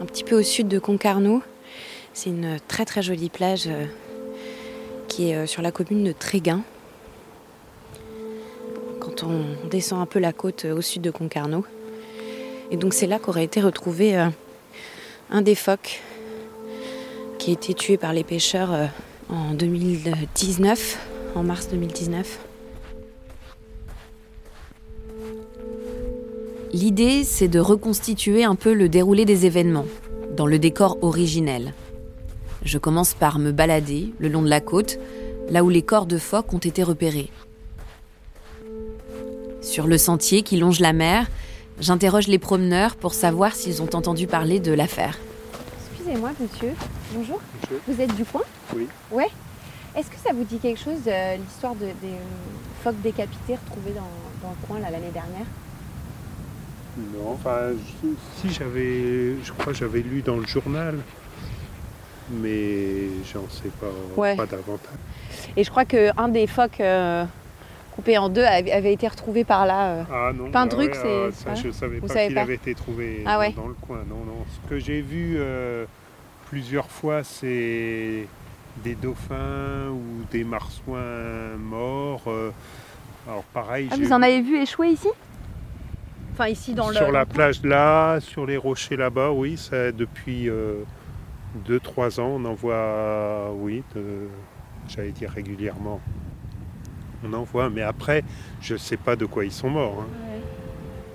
un 0.00 0.04
petit 0.04 0.24
peu 0.24 0.38
au 0.38 0.42
sud 0.42 0.68
de 0.68 0.78
Concarneau. 0.78 1.42
C'est 2.12 2.30
une 2.30 2.58
très 2.68 2.84
très 2.84 3.02
jolie 3.02 3.30
plage 3.30 3.64
euh, 3.66 3.86
qui 5.08 5.30
est 5.30 5.36
euh, 5.36 5.46
sur 5.46 5.62
la 5.62 5.72
commune 5.72 6.04
de 6.04 6.12
Tréguin. 6.12 6.62
On 9.22 9.68
descend 9.68 10.00
un 10.00 10.06
peu 10.06 10.18
la 10.18 10.32
côte 10.32 10.64
euh, 10.64 10.76
au 10.76 10.80
sud 10.80 11.02
de 11.02 11.10
Concarneau. 11.10 11.64
Et 12.70 12.76
donc 12.76 12.94
c'est 12.94 13.06
là 13.06 13.18
qu'aurait 13.18 13.44
été 13.44 13.60
retrouvé 13.60 14.16
un 15.30 15.42
des 15.42 15.54
phoques 15.54 16.02
qui 17.38 17.50
a 17.50 17.52
été 17.52 17.74
tué 17.74 17.96
par 17.96 18.12
les 18.12 18.24
pêcheurs 18.24 18.90
en 19.28 19.54
2019, 19.54 20.98
en 21.36 21.44
mars 21.44 21.68
2019. 21.68 22.40
L'idée, 26.72 27.24
c'est 27.24 27.48
de 27.48 27.58
reconstituer 27.58 28.44
un 28.44 28.54
peu 28.54 28.74
le 28.74 28.88
déroulé 28.88 29.24
des 29.24 29.46
événements, 29.46 29.86
dans 30.36 30.46
le 30.46 30.58
décor 30.58 30.98
originel. 31.00 31.72
Je 32.64 32.76
commence 32.76 33.14
par 33.14 33.38
me 33.38 33.52
balader 33.52 34.12
le 34.18 34.28
long 34.28 34.42
de 34.42 34.50
la 34.50 34.60
côte, 34.60 34.98
là 35.48 35.64
où 35.64 35.70
les 35.70 35.82
corps 35.82 36.06
de 36.06 36.18
phoques 36.18 36.52
ont 36.52 36.58
été 36.58 36.82
repérés. 36.82 37.30
Sur 39.66 39.88
le 39.88 39.98
sentier 39.98 40.42
qui 40.42 40.58
longe 40.58 40.78
la 40.78 40.92
mer, 40.92 41.26
j'interroge 41.80 42.28
les 42.28 42.38
promeneurs 42.38 42.94
pour 42.94 43.14
savoir 43.14 43.52
s'ils 43.52 43.82
ont 43.82 43.90
entendu 43.94 44.28
parler 44.28 44.60
de 44.60 44.72
l'affaire. 44.72 45.18
Excusez-moi, 45.90 46.30
monsieur. 46.40 46.72
Bonjour. 47.12 47.40
Vous 47.88 48.00
êtes 48.00 48.14
du 48.14 48.24
coin? 48.24 48.42
Oui. 48.76 48.86
Ouais. 49.10 49.28
Est-ce 49.96 50.08
que 50.08 50.18
ça 50.24 50.32
vous 50.32 50.44
dit 50.44 50.58
quelque 50.58 50.78
chose, 50.78 51.00
euh, 51.08 51.36
l'histoire 51.36 51.74
de, 51.74 51.86
des 51.86 52.12
euh, 52.12 52.84
phoques 52.84 53.02
décapités 53.02 53.56
retrouvés 53.56 53.90
dans, 53.90 54.46
dans 54.46 54.50
le 54.50 54.66
coin 54.68 54.78
l'année 54.78 55.10
dernière? 55.12 55.46
Non, 56.96 57.32
enfin, 57.32 57.72
si 58.40 58.54
j'avais, 58.54 59.34
je 59.42 59.52
crois 59.52 59.72
que 59.72 59.78
j'avais 59.80 60.00
lu 60.00 60.22
dans 60.22 60.36
le 60.36 60.46
journal, 60.46 60.96
mais 62.30 63.08
j'en 63.32 63.48
sais 63.50 63.70
pas, 63.80 64.36
pas 64.36 64.46
davantage. 64.46 64.94
Et 65.56 65.64
je 65.64 65.70
crois 65.70 65.84
qu'un 65.84 66.28
des 66.28 66.46
phoques 66.46 66.80
euh, 66.80 67.24
coupés 67.96 68.18
en 68.18 68.28
deux 68.28 68.44
avait, 68.44 68.92
été 68.92 69.08
retrouvé 69.08 69.44
par 69.44 69.66
là. 69.66 69.88
Euh. 69.88 70.02
Ah 70.12 70.32
non, 70.32 70.50
Pindruc, 70.50 70.92
bah 70.92 70.98
c'est. 71.32 71.48
Ah, 71.48 71.54
je 71.54 71.68
ne 71.68 71.72
savais 71.72 72.00
pas 72.00 72.26
qu'il 72.26 72.38
avait 72.38 72.54
été 72.54 72.74
trouvé 72.74 73.22
ah 73.26 73.38
dans, 73.56 73.66
le 73.66 73.74
coin. 73.74 74.04
Non, 74.08 74.24
non. 74.24 74.44
Ce 74.48 74.68
que 74.68 74.78
j'ai 74.78 75.00
vu 75.00 75.36
euh, 75.38 75.86
plusieurs 76.46 76.90
fois, 76.90 77.24
c'est 77.24 78.26
des 78.84 78.94
dauphins 78.94 79.88
ou 79.90 80.24
des 80.30 80.44
marsouins 80.44 81.56
morts. 81.58 82.24
alors 83.26 83.44
pareil. 83.52 83.88
Ah, 83.90 83.96
vous 83.98 84.12
en 84.12 84.22
avez 84.22 84.42
vu 84.42 84.56
échouer 84.58 84.88
ici? 84.88 85.08
Ici 86.44 86.74
dans 86.74 86.92
Sur 86.92 87.10
la 87.10 87.24
plage 87.24 87.62
là, 87.62 88.20
sur 88.20 88.44
les 88.44 88.58
rochers 88.58 88.96
là-bas, 88.96 89.30
oui, 89.30 89.56
ça, 89.56 89.90
depuis 89.90 90.48
2-3 90.48 90.50
euh, 90.50 92.20
ans, 92.20 92.36
on 92.36 92.44
en 92.44 92.52
voit, 92.52 93.52
oui, 93.54 93.82
j'allais 94.88 95.12
dire 95.12 95.30
régulièrement. 95.30 96.00
On 97.28 97.32
en 97.34 97.42
voit. 97.44 97.70
Mais 97.70 97.82
après, 97.82 98.22
je 98.60 98.74
ne 98.74 98.78
sais 98.78 98.96
pas 98.96 99.16
de 99.16 99.26
quoi 99.26 99.44
ils 99.44 99.52
sont 99.52 99.70
morts. 99.70 99.98
hein. 100.02 100.06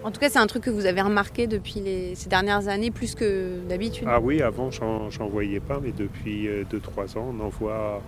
En 0.04 0.10
tout 0.10 0.20
cas, 0.20 0.30
c'est 0.30 0.40
un 0.40 0.48
truc 0.48 0.64
que 0.64 0.72
vous 0.72 0.88
avez 0.88 1.02
remarqué 1.02 1.46
depuis 1.46 1.80
les- 1.80 2.16
ces 2.16 2.28
dernières 2.28 2.68
années 2.68 2.90
plus 2.90 3.14
que 3.14 3.60
d'habitude. 3.70 4.08
Ah 4.10 4.20
oui, 4.20 4.42
avant, 4.42 4.72
j'en 4.72 5.12
j'en 5.12 5.28
voyais 5.28 5.60
pas, 5.60 5.80
mais 5.80 5.92
depuis 5.92 6.48
2-3 6.72 7.18
ans, 7.20 7.32
on 7.38 7.40
en 7.46 7.50
voit 7.50 8.02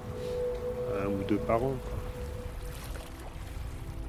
un 1.03 1.07
ou 1.07 1.23
deux 1.29 1.37
par 1.37 1.57
an. 1.63 1.73
quoi. 1.83 1.91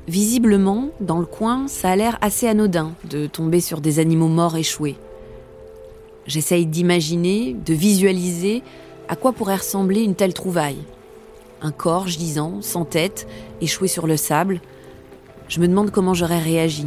Visiblement, 0.08 0.90
dans 1.00 1.18
le 1.18 1.26
coin, 1.26 1.66
ça 1.68 1.90
a 1.90 1.96
l'air 1.96 2.18
assez 2.20 2.46
anodin 2.46 2.92
de 3.08 3.26
tomber 3.26 3.60
sur 3.60 3.80
des 3.80 3.98
animaux 3.98 4.28
morts 4.28 4.56
échoués. 4.56 4.96
J'essaye 6.26 6.66
d'imaginer, 6.66 7.54
de 7.66 7.74
visualiser 7.74 8.62
à 9.08 9.16
quoi 9.16 9.32
pourrait 9.32 9.56
ressembler 9.56 10.02
une 10.02 10.14
telle 10.14 10.32
trouvaille. 10.34 10.78
Un 11.64 11.72
corps 11.72 12.08
gisant, 12.08 12.60
sans 12.60 12.84
tête, 12.84 13.26
échoué 13.62 13.88
sur 13.88 14.06
le 14.06 14.18
sable. 14.18 14.60
Je 15.48 15.60
me 15.60 15.66
demande 15.66 15.90
comment 15.90 16.12
j'aurais 16.12 16.38
réagi. 16.38 16.86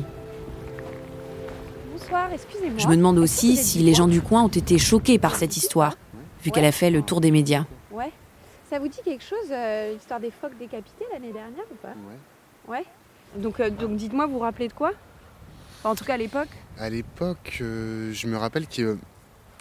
Bonsoir, 1.92 2.32
excusez-moi. 2.32 2.78
Je 2.78 2.88
me 2.88 2.96
demande 2.96 3.16
que 3.16 3.22
aussi 3.22 3.58
si 3.58 3.80
les 3.80 3.96
gens 3.96 4.08
du 4.08 4.22
coin 4.22 4.44
ont 4.44 4.48
été 4.50 4.78
choqués 4.78 5.18
par 5.18 5.36
cette 5.36 5.58
histoire, 5.58 5.96
vu 6.44 6.52
qu'elle 6.52 6.64
a 6.64 6.72
fait 6.72 6.92
le 6.92 7.02
tour 7.02 7.22
des 7.22 7.32
médias. 7.32 7.66
Ouais. 7.92 8.12
Ça 8.70 8.78
vous 8.78 8.88
dit 8.88 9.00
quelque 9.04 9.24
chose, 9.24 9.50
euh, 9.50 9.94
l'histoire 9.94 10.20
des 10.20 10.30
phoques 10.30 10.56
décapités 10.60 11.06
l'année 11.12 11.34
dernière 11.34 11.66
ou 11.72 11.76
pas 11.82 11.96
Ouais. 12.72 12.86
Donc, 13.36 13.60
euh, 13.60 13.72
donc 13.72 13.96
dites-moi, 13.96 14.28
vous 14.28 14.34
vous 14.34 14.40
rappelez 14.40 14.68
de 14.68 14.74
quoi? 14.74 14.92
Enfin, 15.80 15.90
En 15.90 15.96
tout 15.96 16.06
cas 16.06 16.14
à 16.14 16.18
l'époque? 16.18 16.50
À 16.78 16.92
l'époque, 16.92 17.58
euh, 17.62 18.14
je 18.14 18.28
me 18.28 18.38
rappelle 18.38 18.68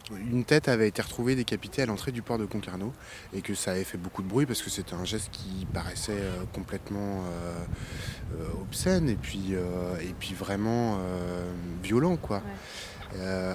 qu'une 0.06 0.44
tête 0.44 0.68
avait 0.68 0.88
été 0.88 1.02
retrouvée 1.02 1.34
décapitée 1.34 1.82
à 1.82 1.86
l'entrée 1.86 2.12
du 2.12 2.22
port 2.22 2.38
de 2.38 2.46
Concarneau 2.46 2.92
et 3.34 3.42
que 3.42 3.54
ça 3.54 3.72
avait 3.72 3.84
fait 3.84 3.98
beaucoup 3.98 4.22
de 4.22 4.28
bruit 4.28 4.46
parce 4.46 4.62
que 4.62 4.70
c'était 4.70 4.94
un 4.94 5.04
geste 5.04 5.30
qui 5.30 5.66
paraissait 5.72 6.12
euh, 6.12 6.44
complètement 6.52 7.24
euh, 7.24 8.40
euh, 8.40 8.62
obscène 8.62 9.08
et 9.08 9.16
puis, 9.16 9.50
euh, 9.52 9.98
et 10.00 10.14
puis 10.18 10.34
vraiment 10.34 10.98
violent. 11.82 12.16
Quoi. 12.16 12.42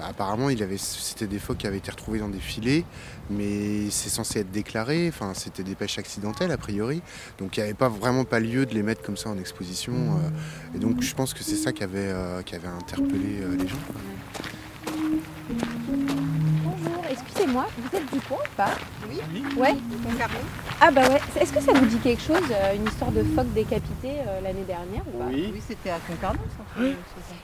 Apparemment, 0.02 0.50
il 0.50 0.62
avait, 0.62 0.78
c'était 0.78 1.26
des 1.26 1.38
phoques 1.38 1.58
qui 1.58 1.66
avaient 1.66 1.78
été 1.78 1.90
retrouvés 1.90 2.18
dans 2.18 2.28
des 2.28 2.40
filets, 2.40 2.84
mais 3.30 3.90
c'est 3.90 4.08
censé 4.08 4.40
être 4.40 4.50
déclaré. 4.50 5.08
Enfin, 5.08 5.34
c'était 5.34 5.62
des 5.62 5.74
pêches 5.74 5.98
accidentelles 5.98 6.50
a 6.50 6.56
priori, 6.56 7.02
donc 7.38 7.56
il 7.56 7.60
n'y 7.60 7.64
avait 7.64 7.74
pas 7.74 7.88
vraiment 7.88 8.24
pas 8.24 8.40
lieu 8.40 8.66
de 8.66 8.74
les 8.74 8.82
mettre 8.82 9.02
comme 9.02 9.16
ça 9.16 9.28
en 9.28 9.38
exposition. 9.38 9.92
et 10.74 10.78
donc, 10.78 11.02
je 11.02 11.14
pense 11.14 11.32
que 11.34 11.44
c'est 11.44 11.56
ça 11.56 11.72
qui 11.72 11.84
avait, 11.84 12.12
qui 12.44 12.54
avait 12.54 12.68
interpellé 12.68 13.42
les 13.58 13.68
gens. 13.68 13.76
quoi. 13.86 14.00
Excusez-moi, 17.12 17.66
vous 17.76 17.96
êtes 17.96 18.10
du 18.10 18.20
coin 18.20 18.38
ou 18.38 18.56
pas 18.56 18.70
Oui. 19.08 19.20
Ouais 19.58 19.74
Ah 20.80 20.90
bah 20.90 21.02
ouais, 21.08 21.20
est-ce 21.40 21.52
que 21.52 21.60
ça 21.60 21.72
vous 21.72 21.84
dit 21.84 21.98
quelque 21.98 22.22
chose, 22.22 22.40
euh, 22.50 22.74
une 22.74 22.86
histoire 22.86 23.12
de 23.12 23.22
phoque 23.22 23.52
décapité 23.52 24.12
euh, 24.26 24.40
l'année 24.40 24.64
dernière 24.66 25.02
ou 25.12 25.18
pas 25.18 25.26
Oui, 25.28 25.52
c'était 25.66 25.90
à 25.90 25.98
Concarneau, 25.98 26.40
ça. 26.56 26.82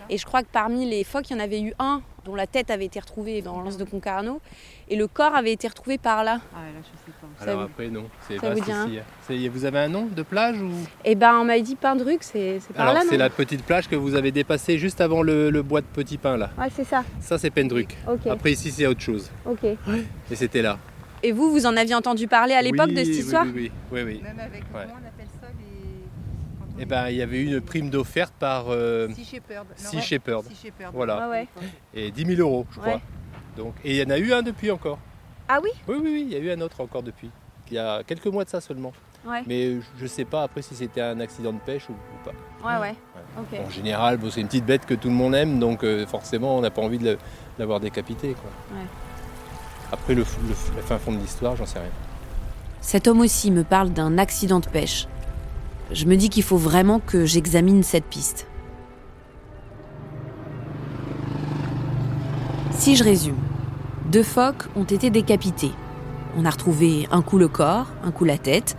Et 0.09 0.17
je 0.17 0.25
crois 0.25 0.43
que 0.43 0.49
parmi 0.51 0.89
les 0.89 1.05
phoques, 1.05 1.29
il 1.29 1.37
y 1.37 1.41
en 1.41 1.43
avait 1.45 1.61
eu 1.61 1.75
un 1.79 2.01
dont 2.29 2.35
la 2.35 2.47
tête 2.47 2.71
avait 2.71 2.85
été 2.85 3.01
retrouvée 3.01 3.41
dans 3.41 3.61
l'anse 3.63 3.79
de 3.79 3.85
Concarneau 3.85 4.41
et 4.91 4.97
le 4.97 5.07
corps 5.07 5.35
avait 5.35 5.53
été 5.53 5.67
retrouvé 5.67 5.97
par 5.97 6.25
là. 6.25 6.41
Ah 6.55 6.59
là, 6.59 6.81
je 6.83 6.89
sais 7.11 7.17
pas. 7.21 7.27
Ça 7.39 7.51
Alors 7.51 7.61
vous- 7.63 7.67
après, 7.67 7.89
non. 7.89 8.05
C'est 8.29 8.37
pas 8.37 8.51
vous 9.49 9.65
avez 9.65 9.79
un 9.79 9.89
nom 9.89 10.07
de 10.15 10.23
plage 10.23 10.61
ou? 10.61 10.71
Et 11.07 11.15
ben 11.15 11.35
on 11.41 11.45
m'avait 11.45 11.63
dit 11.63 11.75
Pindruc, 11.75 12.23
c'est 12.23 12.61
c'est 12.61 12.75
par 12.75 12.89
Alors 12.89 13.03
là, 13.03 13.09
c'est 13.09 13.17
la 13.17 13.31
petite 13.31 13.65
plage 13.65 13.89
que 13.89 13.97
vous 13.97 14.15
avez 14.15 14.31
dépassée 14.31 14.77
juste 14.79 15.01
avant 15.01 15.23
le, 15.23 15.49
le 15.49 15.63
bois 15.63 15.81
de 15.81 15.87
Petit 15.87 16.19
Pin 16.19 16.37
là. 16.37 16.51
Ouais, 16.59 16.69
c'est 16.75 16.85
ça. 16.85 17.03
Ça 17.21 17.39
c'est 17.39 17.51
Pendruc. 17.51 17.97
Ok. 18.07 18.27
Après 18.27 18.53
ici 18.53 18.71
c'est 18.71 18.87
autre 18.87 19.01
chose. 19.01 19.31
Ok. 19.47 19.65
Et 19.65 20.37
c'était 20.37 20.61
là. 20.63 20.79
Et 21.23 21.33
vous, 21.33 21.51
vous 21.51 21.67
en 21.67 21.77
aviez 21.77 21.97
entendu 21.97 22.29
parler 22.29 22.55
à 22.55 22.63
l'époque 22.63 22.87
Oui, 22.89 22.95
de 22.95 22.99
cette 23.05 23.09
histoire 23.09 23.45
Oui, 23.45 23.73
oui, 23.91 24.03
oui. 24.03 24.03
oui. 24.07 24.21
Même 24.23 24.39
avec, 24.39 24.63
Ouais. 24.73 24.85
comment 24.87 25.01
on 25.03 25.09
appelle 25.09 25.11
ça, 25.18 25.18
les... 25.18 25.18
Eh 26.79 26.85
ben 26.85 27.09
il 27.09 27.17
y 27.17 27.23
avait 27.23 27.39
eu 27.39 27.47
une 27.47 27.61
prime 27.61 27.91
d'offerte 27.91 28.33
par 28.39 28.67
euh, 28.69 29.09
Sea 29.11 29.25
Shepherd. 29.25 29.67
Sea 29.75 29.97
ouais. 29.97 30.03
Shepherd. 30.03 30.45
Sea 30.47 30.55
Shepherd. 30.55 30.95
Voilà. 30.95 31.29
Ouais. 31.29 31.49
Et 31.95 32.11
10 32.11 32.37
000 32.37 32.41
euros, 32.41 32.67
je 32.71 32.79
crois. 32.79 32.95
Ouais. 32.95 33.01
Donc, 33.57 33.75
et 33.85 33.97
il 33.97 34.03
y 34.03 34.05
en 34.05 34.11
a 34.11 34.19
eu 34.19 34.33
un 34.33 34.43
depuis 34.43 34.71
encore. 34.71 34.99
Ah 35.49 35.59
oui? 35.63 35.71
Oui, 35.89 35.97
oui, 36.01 36.11
oui, 36.13 36.27
il 36.31 36.33
y 36.33 36.37
a 36.37 36.39
eu 36.39 36.51
un 36.51 36.61
autre 36.61 36.81
encore 36.81 37.03
depuis. 37.03 37.31
Il 37.71 37.75
y 37.75 37.79
a 37.79 38.03
quelques 38.05 38.27
mois 38.27 38.45
de 38.45 38.49
ça 38.51 38.61
seulement. 38.61 38.93
Ouais. 39.27 39.43
Mais 39.47 39.79
je 39.99 40.07
sais 40.07 40.25
pas 40.25 40.45
après 40.45 40.63
si 40.63 40.75
c'était 40.77 41.01
un 41.01 41.19
accident 41.21 41.53
de 41.53 41.59
pêche 41.59 41.89
ou, 41.89 41.93
ou 41.93 42.25
pas. 42.25 42.33
Ouais, 42.67 42.81
ouais. 42.81 42.95
Ok. 43.39 43.59
En 43.67 43.71
général, 43.71 44.17
bon, 44.17 44.31
c'est 44.31 44.41
une 44.41 44.47
petite 44.47 44.65
bête 44.65 44.87
que 44.87 44.95
tout 44.95 45.09
le 45.09 45.15
monde 45.15 45.35
aime, 45.35 45.59
donc 45.59 45.83
euh, 45.83 46.07
forcément, 46.07 46.57
on 46.57 46.61
n'a 46.61 46.71
pas 46.71 46.83
envie 46.83 46.99
de 46.99 47.19
l'avoir 47.59 47.81
décapité. 47.81 48.35
Quoi. 48.35 48.79
Ouais. 48.79 48.87
Après, 49.91 50.15
le, 50.15 50.25
la 50.77 50.83
fin 50.83 50.99
fond 50.99 51.13
de 51.13 51.19
l'histoire, 51.19 51.57
j'en 51.57 51.67
sais 51.67 51.79
rien. 51.79 51.91
Cet 52.81 53.09
homme 53.09 53.21
aussi 53.21 53.51
me 53.51 53.65
parle 53.65 53.91
d'un 53.91 54.19
accident 54.19 54.61
de 54.61 54.69
pêche. 54.69 55.09
Je 55.90 56.04
me 56.04 56.16
dis 56.16 56.28
qu'il 56.28 56.42
faut 56.42 56.59
vraiment 56.59 57.00
que 57.00 57.25
j'examine 57.25 57.83
cette 57.83 58.04
piste. 58.04 58.47
Si 62.73 62.95
je 62.95 63.04
résume, 63.04 63.38
deux 64.12 64.23
phoques 64.23 64.64
ont 64.76 64.85
été 64.85 65.11
décapités. 65.11 65.73
On 66.37 66.45
a 66.45 66.50
retrouvé 66.50 67.09
un 67.11 67.23
coup 67.23 67.38
le 67.38 67.49
corps, 67.49 67.87
un 68.04 68.11
coup 68.11 68.25
la 68.25 68.38
tête. 68.38 68.76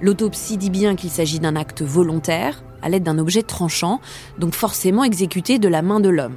L'autopsie 0.00 0.58
dit 0.58 0.70
bien 0.70 0.96
qu'il 0.96 1.10
s'agit 1.10 1.40
d'un 1.40 1.56
acte 1.56 1.82
volontaire, 1.82 2.62
à 2.82 2.90
l'aide 2.90 3.02
d'un 3.02 3.18
objet 3.18 3.42
tranchant, 3.42 4.00
donc 4.38 4.54
forcément 4.54 5.02
exécuté 5.02 5.58
de 5.58 5.68
la 5.68 5.80
main 5.80 5.98
de 5.98 6.10
l'homme. 6.10 6.36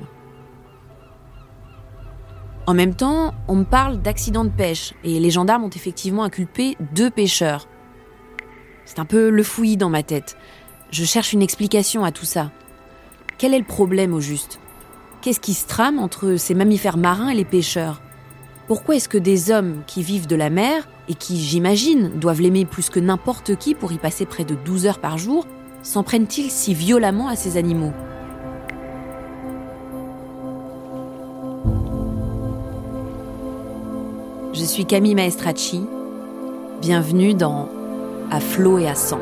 En 2.65 2.73
même 2.73 2.95
temps, 2.95 3.33
on 3.47 3.55
me 3.55 3.63
parle 3.65 4.01
d'accident 4.01 4.45
de 4.45 4.49
pêche, 4.49 4.93
et 5.03 5.19
les 5.19 5.31
gendarmes 5.31 5.65
ont 5.65 5.69
effectivement 5.69 6.23
inculpé 6.23 6.77
deux 6.93 7.09
pêcheurs. 7.09 7.67
C'est 8.87 8.99
un 8.99 9.05
peu 9.05 9.29
le 9.29 9.43
fouillis 9.43 9.75
dans 9.75 9.89
ma 9.89 10.01
tête. 10.01 10.37
Je 10.91 11.03
cherche 11.03 11.33
une 11.33 11.41
explication 11.41 12.05
à 12.05 12.11
tout 12.11 12.23
ça. 12.23 12.51
Quel 13.37 13.53
est 13.53 13.59
le 13.59 13.65
problème 13.65 14.13
au 14.13 14.21
juste? 14.21 14.61
Qu'est-ce 15.21 15.41
qui 15.41 15.53
se 15.53 15.67
trame 15.67 15.99
entre 15.99 16.37
ces 16.37 16.53
mammifères 16.53 16.95
marins 16.95 17.27
et 17.27 17.35
les 17.35 17.43
pêcheurs? 17.43 18.01
Pourquoi 18.65 18.95
est-ce 18.95 19.09
que 19.09 19.17
des 19.17 19.51
hommes 19.51 19.81
qui 19.87 20.03
vivent 20.03 20.25
de 20.25 20.37
la 20.37 20.49
mer, 20.49 20.87
et 21.09 21.15
qui, 21.15 21.37
j'imagine, 21.41 22.11
doivent 22.17 22.39
l'aimer 22.39 22.63
plus 22.63 22.89
que 22.89 23.01
n'importe 23.01 23.57
qui 23.57 23.75
pour 23.75 23.91
y 23.91 23.97
passer 23.97 24.25
près 24.25 24.45
de 24.45 24.55
12 24.55 24.85
heures 24.85 24.99
par 24.99 25.17
jour, 25.17 25.45
s'en 25.83 26.03
prennent-ils 26.03 26.49
si 26.49 26.73
violemment 26.73 27.27
à 27.27 27.35
ces 27.35 27.57
animaux? 27.57 27.91
Je 34.53 34.63
suis 34.63 34.85
Camille 34.85 35.15
Maestracci. 35.15 35.81
Bienvenue 36.81 37.33
dans 37.33 37.67
À 38.29 38.41
flot 38.41 38.79
et 38.79 38.87
à 38.87 38.95
sang. 38.95 39.21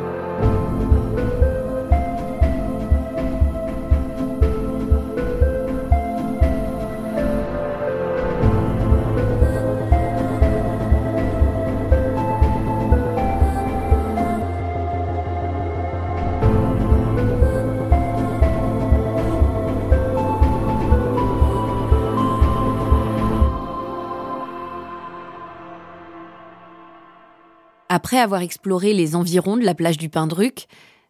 Après 28.06 28.20
avoir 28.20 28.42
exploré 28.42 28.94
les 28.94 29.16
environs 29.16 29.58
de 29.58 29.66
la 29.66 29.74
plage 29.74 29.98
du 29.98 30.10
Pindruc, 30.10 30.68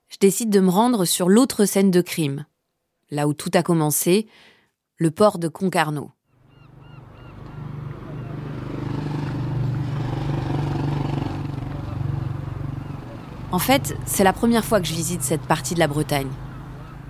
je 0.08 0.16
décide 0.18 0.50
de 0.50 0.62
me 0.62 0.70
rendre 0.70 1.04
sur 1.04 1.28
l'autre 1.28 1.66
scène 1.66 1.92
de 1.92 2.00
crime, 2.00 2.46
là 3.12 3.28
où 3.28 3.34
tout 3.34 3.52
a 3.54 3.64
commencé, 3.64 4.28
le 4.96 5.12
port 5.12 5.38
de 5.38 5.50
Concarneau. 5.50 6.12
En 13.52 13.60
fait, 13.60 13.98
c'est 14.06 14.24
la 14.24 14.32
première 14.32 14.64
fois 14.64 14.80
que 14.80 14.88
je 14.88 14.94
visite 14.94 15.22
cette 15.22 15.42
partie 15.42 15.74
de 15.74 15.80
la 15.80 15.90
Bretagne. 15.90 16.32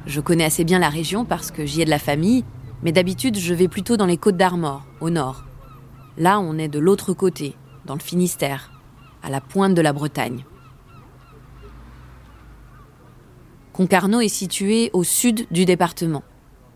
Je 0.08 0.20
connais 0.20 0.46
assez 0.46 0.64
bien 0.64 0.80
la 0.80 0.90
région 0.90 1.26
parce 1.26 1.52
que 1.52 1.64
j'y 1.64 1.84
ai 1.84 1.86
de 1.86 1.92
la 1.92 2.00
famille, 2.00 2.44
mais 2.82 2.92
d'habitude 2.92 3.38
je 3.38 3.54
vais 3.54 3.68
plutôt 3.68 3.98
dans 3.98 4.08
les 4.08 4.18
côtes 4.18 4.36
d'Armor, 4.36 4.84
au 5.00 5.12
nord. 5.12 5.46
Là, 6.18 6.40
on 6.40 6.58
est 6.58 6.70
de 6.70 6.80
l'autre 6.80 7.14
côté, 7.14 7.56
dans 7.86 7.94
le 7.94 8.00
Finistère, 8.00 8.72
à 9.26 9.30
la 9.30 9.42
pointe 9.42 9.74
de 9.74 9.82
la 9.82 9.92
Bretagne. 9.92 10.46
Concarneau 13.74 14.22
est 14.22 14.30
située 14.30 14.92
au 14.94 15.04
sud 15.04 15.48
du 15.50 15.66
département. 15.66 16.24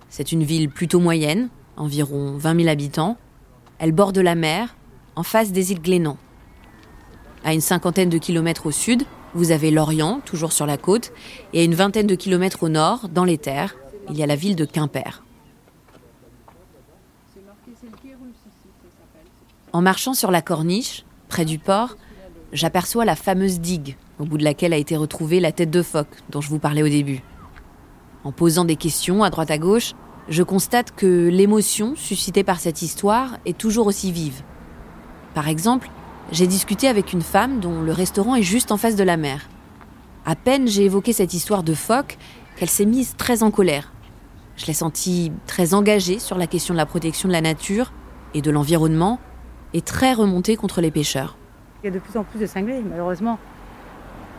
C'est 0.09 0.31
une 0.31 0.43
ville 0.43 0.69
plutôt 0.69 0.99
moyenne, 0.99 1.49
environ 1.77 2.37
20 2.37 2.61
000 2.61 2.69
habitants. 2.69 3.17
Elle 3.77 3.91
borde 3.91 4.17
la 4.17 4.33
mer, 4.33 4.75
en 5.15 5.21
face 5.21 5.51
des 5.51 5.71
îles 5.71 5.81
Glénan. 5.81 6.17
À 7.45 7.53
une 7.53 7.61
cinquantaine 7.61 8.09
de 8.09 8.17
kilomètres 8.17 8.65
au 8.65 8.71
sud, 8.71 9.03
vous 9.35 9.51
avez 9.51 9.69
l'Orient, 9.69 10.19
toujours 10.25 10.51
sur 10.51 10.65
la 10.65 10.77
côte, 10.77 11.13
et 11.53 11.61
à 11.61 11.63
une 11.63 11.75
vingtaine 11.75 12.07
de 12.07 12.15
kilomètres 12.15 12.63
au 12.63 12.69
nord, 12.69 13.09
dans 13.09 13.25
les 13.25 13.37
terres, 13.37 13.75
il 14.09 14.17
y 14.17 14.23
a 14.23 14.25
la 14.25 14.35
ville 14.35 14.55
de 14.55 14.65
Quimper. 14.65 15.23
En 19.71 19.83
marchant 19.83 20.15
sur 20.15 20.31
la 20.31 20.41
corniche, 20.41 21.05
près 21.27 21.45
du 21.45 21.59
port, 21.59 21.95
j'aperçois 22.53 23.05
la 23.05 23.15
fameuse 23.15 23.59
digue 23.59 23.97
au 24.19 24.25
bout 24.25 24.37
de 24.37 24.43
laquelle 24.43 24.73
a 24.73 24.77
été 24.77 24.95
retrouvée 24.97 25.39
la 25.39 25.51
tête 25.51 25.71
de 25.71 25.81
phoque 25.81 26.17
dont 26.29 26.41
je 26.41 26.49
vous 26.49 26.59
parlais 26.59 26.83
au 26.83 26.89
début. 26.89 27.21
En 28.23 28.31
posant 28.31 28.65
des 28.65 28.75
questions 28.75 29.23
à 29.23 29.29
droite 29.29 29.51
à 29.51 29.57
gauche, 29.57 29.93
je 30.27 30.43
constate 30.43 30.93
que 30.95 31.27
l'émotion 31.27 31.95
suscitée 31.95 32.43
par 32.43 32.59
cette 32.59 32.81
histoire 32.81 33.37
est 33.45 33.57
toujours 33.57 33.87
aussi 33.87 34.11
vive. 34.11 34.43
Par 35.33 35.47
exemple, 35.47 35.89
j'ai 36.31 36.45
discuté 36.45 36.87
avec 36.87 37.13
une 37.13 37.21
femme 37.21 37.59
dont 37.59 37.81
le 37.81 37.91
restaurant 37.91 38.35
est 38.35 38.43
juste 38.43 38.71
en 38.71 38.77
face 38.77 38.95
de 38.95 39.03
la 39.03 39.17
mer. 39.17 39.49
À 40.25 40.35
peine 40.35 40.67
j'ai 40.67 40.83
évoqué 40.83 41.13
cette 41.13 41.33
histoire 41.33 41.63
de 41.63 41.73
phoque 41.73 42.17
qu'elle 42.55 42.69
s'est 42.69 42.85
mise 42.85 43.15
très 43.17 43.41
en 43.41 43.51
colère. 43.51 43.93
Je 44.57 44.65
l'ai 44.65 44.73
sentie 44.73 45.31
très 45.47 45.73
engagée 45.73 46.19
sur 46.19 46.37
la 46.37 46.45
question 46.45 46.73
de 46.73 46.77
la 46.77 46.85
protection 46.85 47.29
de 47.29 47.33
la 47.33 47.41
nature 47.41 47.93
et 48.33 48.41
de 48.41 48.51
l'environnement 48.51 49.19
et 49.73 49.81
très 49.81 50.13
remontée 50.13 50.57
contre 50.57 50.81
les 50.81 50.91
pêcheurs. 50.91 51.38
Il 51.81 51.85
y 51.85 51.89
a 51.89 51.91
de 51.91 51.99
plus 51.99 52.17
en 52.17 52.25
plus 52.25 52.39
de 52.39 52.45
cinglés, 52.45 52.81
malheureusement. 52.81 53.39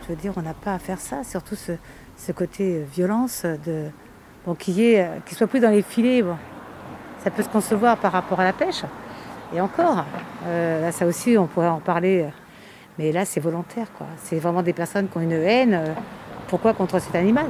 Je 0.03 0.09
veux 0.09 0.15
dire, 0.15 0.33
on 0.35 0.43
n'a 0.43 0.53
pas 0.53 0.75
à 0.75 0.79
faire 0.79 0.99
ça, 0.99 1.23
surtout 1.23 1.55
ce, 1.55 2.31
côté 2.31 2.77
euh, 2.77 2.83
violence 2.93 3.45
de 3.65 3.85
bon, 4.45 4.53
qui 4.53 4.95
euh, 4.95 5.07
soit 5.31 5.47
plus 5.47 5.59
dans 5.59 5.71
les 5.71 5.81
filets. 5.81 6.23
Ça 7.23 7.31
peut 7.31 7.41
se 7.41 7.49
concevoir 7.49 7.97
par 7.97 8.11
rapport 8.11 8.39
à 8.39 8.43
la 8.43 8.53
pêche. 8.53 8.83
Et 9.55 9.59
encore, 9.59 10.05
euh, 10.45 10.81
là, 10.81 10.91
ça 10.91 11.07
aussi, 11.07 11.35
on 11.35 11.47
pourrait 11.47 11.67
en 11.67 11.79
parler. 11.79 12.27
Mais 12.99 13.11
là, 13.11 13.25
c'est 13.25 13.39
volontaire, 13.39 13.87
quoi. 13.97 14.05
C'est 14.17 14.37
vraiment 14.37 14.61
des 14.61 14.73
personnes 14.73 15.07
qui 15.07 15.17
ont 15.17 15.21
une 15.21 15.31
haine. 15.31 15.95
Pourquoi 16.47 16.73
contre 16.73 16.99
cet 16.99 17.15
animal? 17.15 17.47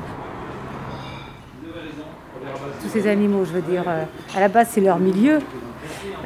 Tous 2.82 2.90
ces 2.90 3.08
animaux, 3.08 3.44
je 3.44 3.52
veux 3.52 3.62
dire, 3.62 3.84
à 3.90 4.40
la 4.40 4.48
base, 4.48 4.70
c'est 4.72 4.82
leur 4.82 5.00
milieu. 5.00 5.40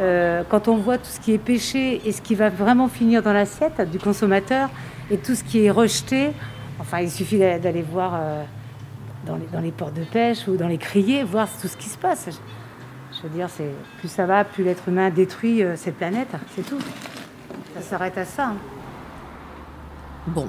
Euh, 0.02 0.44
quand 0.50 0.68
on 0.68 0.75
voit 0.78 0.98
tout 0.98 1.06
ce 1.10 1.20
qui 1.20 1.32
est 1.34 1.38
pêché 1.38 2.02
et 2.06 2.12
ce 2.12 2.22
qui 2.22 2.36
va 2.36 2.50
vraiment 2.50 2.88
finir 2.90 3.24
dans 3.24 3.32
l'assiette 3.34 3.90
du 3.90 3.98
consommateur 3.98 4.70
et 5.10 5.18
tout 5.18 5.36
ce 5.36 5.44
qui 5.44 5.64
est 5.66 5.72
rejeté, 5.72 6.32
enfin, 6.80 7.00
il 7.00 7.10
suffit 7.10 7.38
d'a- 7.38 7.60
d'aller 7.60 7.82
voir 7.82 8.14
euh, 8.16 8.44
dans, 9.25 9.36
les, 9.38 9.48
dans 9.54 9.62
les 9.62 9.72
ports 9.72 9.92
de 9.92 10.04
pêche 10.04 10.48
ou 10.48 10.58
dans 10.58 10.68
les 10.68 10.78
criers, 10.78 11.24
voir 11.24 11.48
tout 11.62 11.68
ce 11.70 11.78
qui 11.78 11.88
se 11.88 11.98
passe. 11.98 12.25
Je, 12.28 13.18
je 13.18 13.24
veux 13.24 13.30
dire, 13.30 13.48
c'est 13.50 13.72
plus 14.00 14.10
ça 14.10 14.25
va, 14.25 14.44
plus 14.44 14.64
l'être 14.66 14.90
humain 14.90 15.10
détruit 15.10 15.64
euh, 15.64 15.75
cette 15.78 15.96
planète, 15.96 16.28
c'est 16.56 16.68
tout. 16.68 16.80
Ça 17.75 17.82
s'arrête 17.82 18.18
à 18.18 18.25
ça. 18.25 18.48
hein. 18.48 18.56
Bon, 20.28 20.48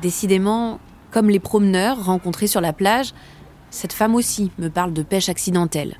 décidément, 0.00 0.78
comme 1.10 1.28
les 1.28 1.40
promeneurs 1.40 2.04
rencontrés 2.04 2.46
sur 2.46 2.60
la 2.60 2.72
plage, 2.72 3.12
cette 3.70 3.92
femme 3.92 4.14
aussi 4.14 4.50
me 4.58 4.68
parle 4.68 4.92
de 4.92 5.02
pêche 5.02 5.28
accidentelle. 5.28 5.96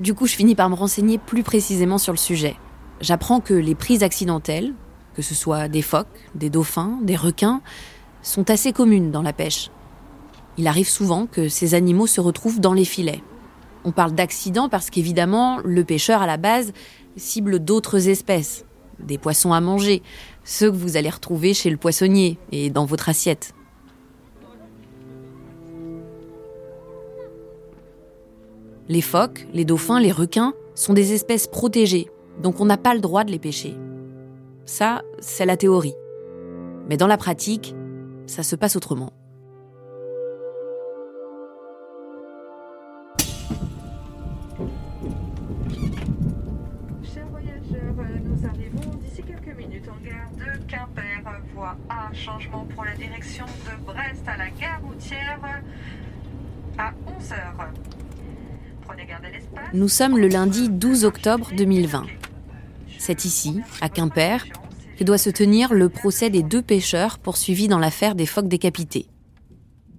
Du 0.00 0.14
coup, 0.14 0.26
je 0.26 0.34
finis 0.34 0.54
par 0.54 0.70
me 0.70 0.74
renseigner 0.74 1.18
plus 1.18 1.42
précisément 1.42 1.98
sur 1.98 2.12
le 2.12 2.18
sujet. 2.18 2.56
J'apprends 3.00 3.40
que 3.40 3.54
les 3.54 3.74
prises 3.74 4.02
accidentelles, 4.02 4.72
que 5.14 5.22
ce 5.22 5.34
soit 5.34 5.68
des 5.68 5.82
phoques, 5.82 6.06
des 6.34 6.50
dauphins, 6.50 6.98
des 7.02 7.16
requins, 7.16 7.60
sont 8.22 8.48
assez 8.50 8.72
communes 8.72 9.10
dans 9.10 9.22
la 9.22 9.32
pêche. 9.32 9.70
Il 10.56 10.66
arrive 10.66 10.88
souvent 10.88 11.26
que 11.26 11.48
ces 11.48 11.74
animaux 11.74 12.06
se 12.06 12.20
retrouvent 12.20 12.60
dans 12.60 12.72
les 12.72 12.84
filets. 12.84 13.22
On 13.84 13.92
parle 13.92 14.12
d'accident 14.12 14.68
parce 14.68 14.90
qu'évidemment, 14.90 15.58
le 15.64 15.84
pêcheur 15.84 16.22
à 16.22 16.26
la 16.26 16.36
base 16.36 16.72
cible 17.16 17.58
d'autres 17.58 18.08
espèces, 18.08 18.64
des 18.98 19.18
poissons 19.18 19.52
à 19.52 19.60
manger, 19.60 20.02
ceux 20.44 20.70
que 20.70 20.76
vous 20.76 20.96
allez 20.96 21.10
retrouver 21.10 21.54
chez 21.54 21.70
le 21.70 21.76
poissonnier 21.76 22.38
et 22.52 22.70
dans 22.70 22.84
votre 22.84 23.08
assiette. 23.08 23.54
Les 28.88 29.00
phoques, 29.00 29.46
les 29.52 29.64
dauphins, 29.64 30.00
les 30.00 30.10
requins 30.10 30.54
sont 30.74 30.92
des 30.92 31.12
espèces 31.12 31.46
protégées, 31.46 32.10
donc 32.42 32.60
on 32.60 32.64
n'a 32.64 32.76
pas 32.76 32.94
le 32.94 33.00
droit 33.00 33.22
de 33.22 33.30
les 33.30 33.38
pêcher. 33.38 33.76
Ça, 34.66 35.02
c'est 35.20 35.46
la 35.46 35.56
théorie. 35.56 35.94
Mais 36.88 36.96
dans 36.96 37.06
la 37.06 37.16
pratique, 37.16 37.76
ça 38.26 38.42
se 38.42 38.56
passe 38.56 38.74
autrement. 38.74 39.12
Chers 47.04 47.28
voyageurs, 47.30 47.94
nous 48.24 48.46
arrivons 48.46 48.96
d'ici 49.00 49.22
quelques 49.22 49.56
minutes 49.56 49.88
en 49.88 50.04
gare 50.04 50.30
de 50.36 50.64
Quimper. 50.66 51.22
Voie 51.54 51.76
A, 51.88 52.12
changement 52.12 52.66
pour 52.74 52.84
la 52.84 52.96
direction 52.96 53.44
de 53.46 53.84
Brest 53.84 54.26
à 54.26 54.36
la 54.36 54.50
gare 54.50 54.80
routière 54.82 55.38
à 56.78 56.90
11h. 56.90 58.01
Nous 59.74 59.88
sommes 59.88 60.18
le 60.18 60.28
lundi 60.28 60.68
12 60.68 61.04
octobre 61.04 61.50
2020. 61.56 62.06
C'est 62.98 63.24
ici, 63.24 63.60
à 63.80 63.88
Quimper, 63.88 64.44
que 64.98 65.04
doit 65.04 65.18
se 65.18 65.30
tenir 65.30 65.72
le 65.72 65.88
procès 65.88 66.30
des 66.30 66.42
deux 66.42 66.62
pêcheurs 66.62 67.18
poursuivis 67.18 67.68
dans 67.68 67.78
l'affaire 67.78 68.14
des 68.14 68.26
phoques 68.26 68.48
décapités. 68.48 69.06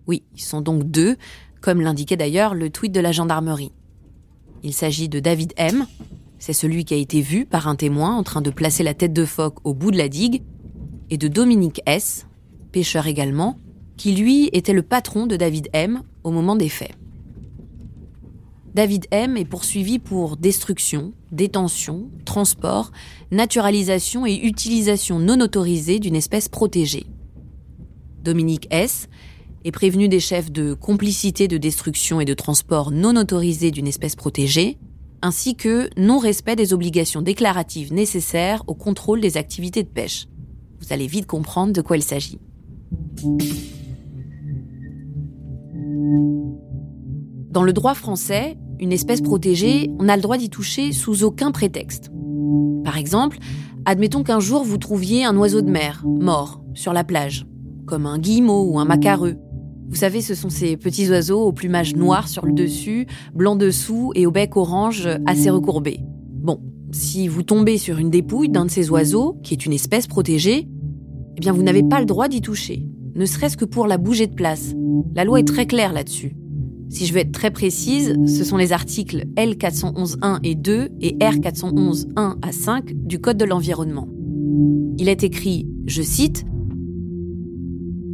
Oui, 0.08 0.23
ils 0.36 0.41
sont 0.41 0.62
donc 0.62 0.84
deux, 0.84 1.17
comme 1.62 1.82
l'indiquait 1.82 2.17
d'ailleurs 2.17 2.56
le 2.56 2.69
tweet 2.69 2.91
de 2.91 2.99
la 2.99 3.12
gendarmerie. 3.12 3.71
Il 4.63 4.73
s'agit 4.73 5.10
de 5.10 5.19
David 5.19 5.53
M, 5.58 5.86
c'est 6.39 6.53
celui 6.53 6.86
qui 6.86 6.93
a 6.93 6.97
été 6.97 7.21
vu 7.21 7.45
par 7.45 7.67
un 7.67 7.75
témoin 7.75 8.15
en 8.15 8.23
train 8.23 8.41
de 8.41 8.49
placer 8.49 8.84
la 8.84 8.93
tête 8.93 9.13
de 9.13 9.25
phoque 9.25 9.58
au 9.63 9.73
bout 9.73 9.91
de 9.91 9.97
la 9.97 10.10
digue, 10.10 10.43
et 11.10 11.17
de 11.17 11.27
Dominique 11.27 11.82
S, 11.86 12.27
pêcheur 12.71 13.08
également, 13.08 13.60
qui 13.97 14.13
lui 14.13 14.49
était 14.53 14.73
le 14.73 14.82
patron 14.82 15.27
de 15.27 15.36
David 15.36 15.69
M 15.73 16.01
au 16.23 16.32
moment 16.32 16.56
des 16.56 16.69
faits. 16.69 16.95
David 18.74 19.06
M 19.12 19.38
est 19.38 19.46
poursuivi 19.46 20.00
pour 20.00 20.36
destruction, 20.36 21.14
détention, 21.32 22.10
transport, 22.26 22.92
naturalisation 23.30 24.26
et 24.26 24.34
utilisation 24.34 25.20
non 25.20 25.40
autorisée 25.42 26.00
d'une 26.00 26.16
espèce 26.16 26.50
protégée. 26.50 27.06
Dominique 28.24 28.68
S 28.72 29.10
est 29.64 29.72
prévenu 29.72 30.10
des 30.10 30.20
chefs 30.20 30.52
de 30.52 30.74
complicité 30.74 31.48
de 31.48 31.58
destruction 31.58 32.20
et 32.20 32.26
de 32.26 32.34
transport 32.34 32.90
non 32.90 33.16
autorisé 33.16 33.70
d'une 33.70 33.88
espèce 33.88 34.16
protégée, 34.16 34.80
ainsi 35.22 35.56
que 35.56 35.90
non-respect 35.96 36.56
des 36.56 36.74
obligations 36.74 37.22
déclaratives 37.22 37.94
nécessaires 37.94 38.64
au 38.66 38.74
contrôle 38.74 39.22
des 39.22 39.38
activités 39.38 39.84
de 39.84 39.88
pêche. 39.88 40.26
Vous 40.80 40.92
allez 40.92 41.08
vite 41.08 41.28
comprendre 41.28 41.74
de 41.74 41.82
quoi 41.82 41.96
il 41.96 42.04
s'agit. 42.04 42.40
Dans 47.52 47.64
le 47.64 47.72
droit 47.72 47.94
français, 47.94 48.58
une 48.84 48.91
espèce 48.91 49.22
protégée, 49.22 49.89
on 49.98 50.10
a 50.10 50.15
le 50.17 50.22
droit 50.22 50.38
d'y 50.38 50.50
toucher 50.50 50.91
sous 50.91 51.24
aucun 51.24 51.52
prétexte. 51.52 52.12
Par 52.84 52.98
exemple, 52.98 53.38
admettons 53.86 54.24
qu'un 54.24 54.41
jour 54.41 54.65
vous 54.65 54.78
trouviez 54.78 55.24
un 55.24 55.36
oiseau 55.38 55.62
de 55.62 55.72
mer, 55.72 56.04
mort, 56.06 56.62
sur 56.74 56.91
la 56.91 57.06
plage, 57.06 57.48
comme 57.86 58.06
un 58.06 58.19
guillemot 58.19 58.65
ou 58.69 58.80
un 58.80 58.86
macareux. 58.86 59.38
Vous 59.88 59.96
savez, 59.96 60.22
ce 60.22 60.36
sont 60.36 60.50
ces 60.50 60.76
petits 60.76 61.10
oiseaux 61.10 61.41
au 61.41 61.54
plumage 61.54 61.96
noir 61.96 62.28
sur 62.28 62.46
le 62.46 62.52
dessus, 62.52 63.08
blanc 63.34 63.56
dessous 63.56 64.12
et 64.15 64.26
au 64.26 64.32
bec 64.32 64.58
orange 64.58 65.08
assez 65.26 65.50
recourbé. 65.50 66.02
Bon, 66.30 66.60
si 66.91 67.30
vous 67.30 67.43
tombez 67.43 67.78
sur 67.78 68.00
une 68.00 68.10
dépouille 68.10 68.50
d'un 68.50 68.65
de 68.65 68.72
ces 68.72 68.89
oiseaux, 68.89 69.38
qui 69.43 69.54
est 69.54 69.65
une 69.65 69.74
espèce 69.74 70.08
protégée, 70.08 70.67
eh 71.38 71.39
bien 71.39 71.54
vous 71.54 71.63
n'avez 71.63 71.84
pas 71.84 72.02
le 72.02 72.06
droit 72.06 72.28
d'y 72.28 72.41
toucher, 72.41 72.86
ne 73.15 73.26
serait-ce 73.26 73.56
que 73.56 73.65
pour 73.65 73.88
la 73.88 73.98
bouger 73.98 74.28
de 74.28 74.36
place. 74.36 74.74
La 75.15 75.24
loi 75.24 75.39
est 75.39 75.48
très 75.48 75.67
claire 75.67 75.93
là-dessus. 75.93 76.36
Si 76.93 77.08
je 77.08 77.13
veux 77.13 77.21
être 77.21 77.32
très 77.32 77.49
précise, 77.49 78.15
ce 78.27 78.43
sont 78.43 78.56
les 78.56 78.71
articles 78.71 79.25
L411.1 79.36 80.38
et 80.43 80.53
2 80.53 80.89
et 81.01 81.17
R411.1 81.17 82.36
à 82.39 82.51
5 82.51 82.93
du 82.93 83.19
Code 83.19 83.38
de 83.38 83.45
l'environnement. 83.45 84.08
Il 84.99 85.10
est 85.10 85.23
écrit, 85.23 85.67
je 85.88 86.03
cite, 86.03 86.45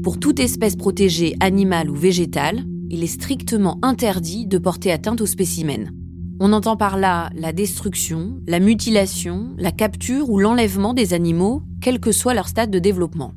Pour 0.02 0.18
toute 0.18 0.40
espèce 0.40 0.78
protégée 0.78 1.36
animale 1.42 1.90
ou 1.90 1.94
végétale, 1.94 2.64
il 2.90 3.04
est 3.04 3.08
strictement 3.08 3.80
interdit 3.82 4.48
de 4.48 4.58
porter 4.58 4.94
atteinte 4.94 5.20
aux 5.20 5.26
spécimens. 5.26 5.92
On 6.40 6.54
entend 6.54 6.78
par 6.78 6.98
là 6.98 7.32
la 7.36 7.52
destruction, 7.52 8.40
la 8.48 8.62
mutilation, 8.62 9.50
la 9.58 9.74
capture 9.74 10.30
ou 10.30 10.40
l'enlèvement 10.40 10.94
des 10.94 11.14
animaux, 11.14 11.64
quel 11.82 12.00
que 12.00 12.14
soit 12.14 12.34
leur 12.34 12.48
stade 12.48 12.72
de 12.72 12.80
développement. 12.80 13.34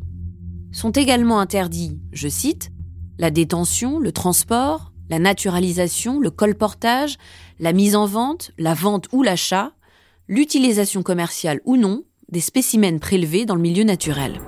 Sont 0.70 0.92
également 0.92 1.40
interdits, 1.40 1.98
je 2.12 2.28
cite, 2.28 2.70
la 3.18 3.32
détention, 3.32 3.98
le 3.98 4.12
transport, 4.12 4.91
la 5.12 5.18
naturalisation, 5.18 6.20
le 6.20 6.30
colportage, 6.30 7.18
la 7.60 7.74
mise 7.74 7.96
en 7.96 8.06
vente, 8.06 8.50
la 8.56 8.72
vente 8.72 9.08
ou 9.12 9.22
l'achat, 9.22 9.72
l'utilisation 10.26 11.02
commerciale 11.02 11.60
ou 11.66 11.76
non 11.76 12.04
des 12.30 12.40
spécimens 12.40 12.98
prélevés 12.98 13.44
dans 13.44 13.54
le 13.54 13.60
milieu 13.60 13.84
naturel. 13.84 14.40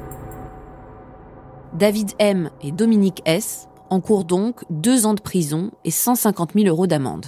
David 1.75 2.13
M 2.19 2.49
et 2.63 2.73
Dominique 2.73 3.21
S 3.27 3.69
encourent 3.91 4.25
donc 4.25 4.65
deux 4.71 5.05
ans 5.05 5.13
de 5.13 5.21
prison 5.21 5.71
et 5.85 5.91
150 5.91 6.55
000 6.55 6.67
euros 6.67 6.87
d'amende. 6.87 7.27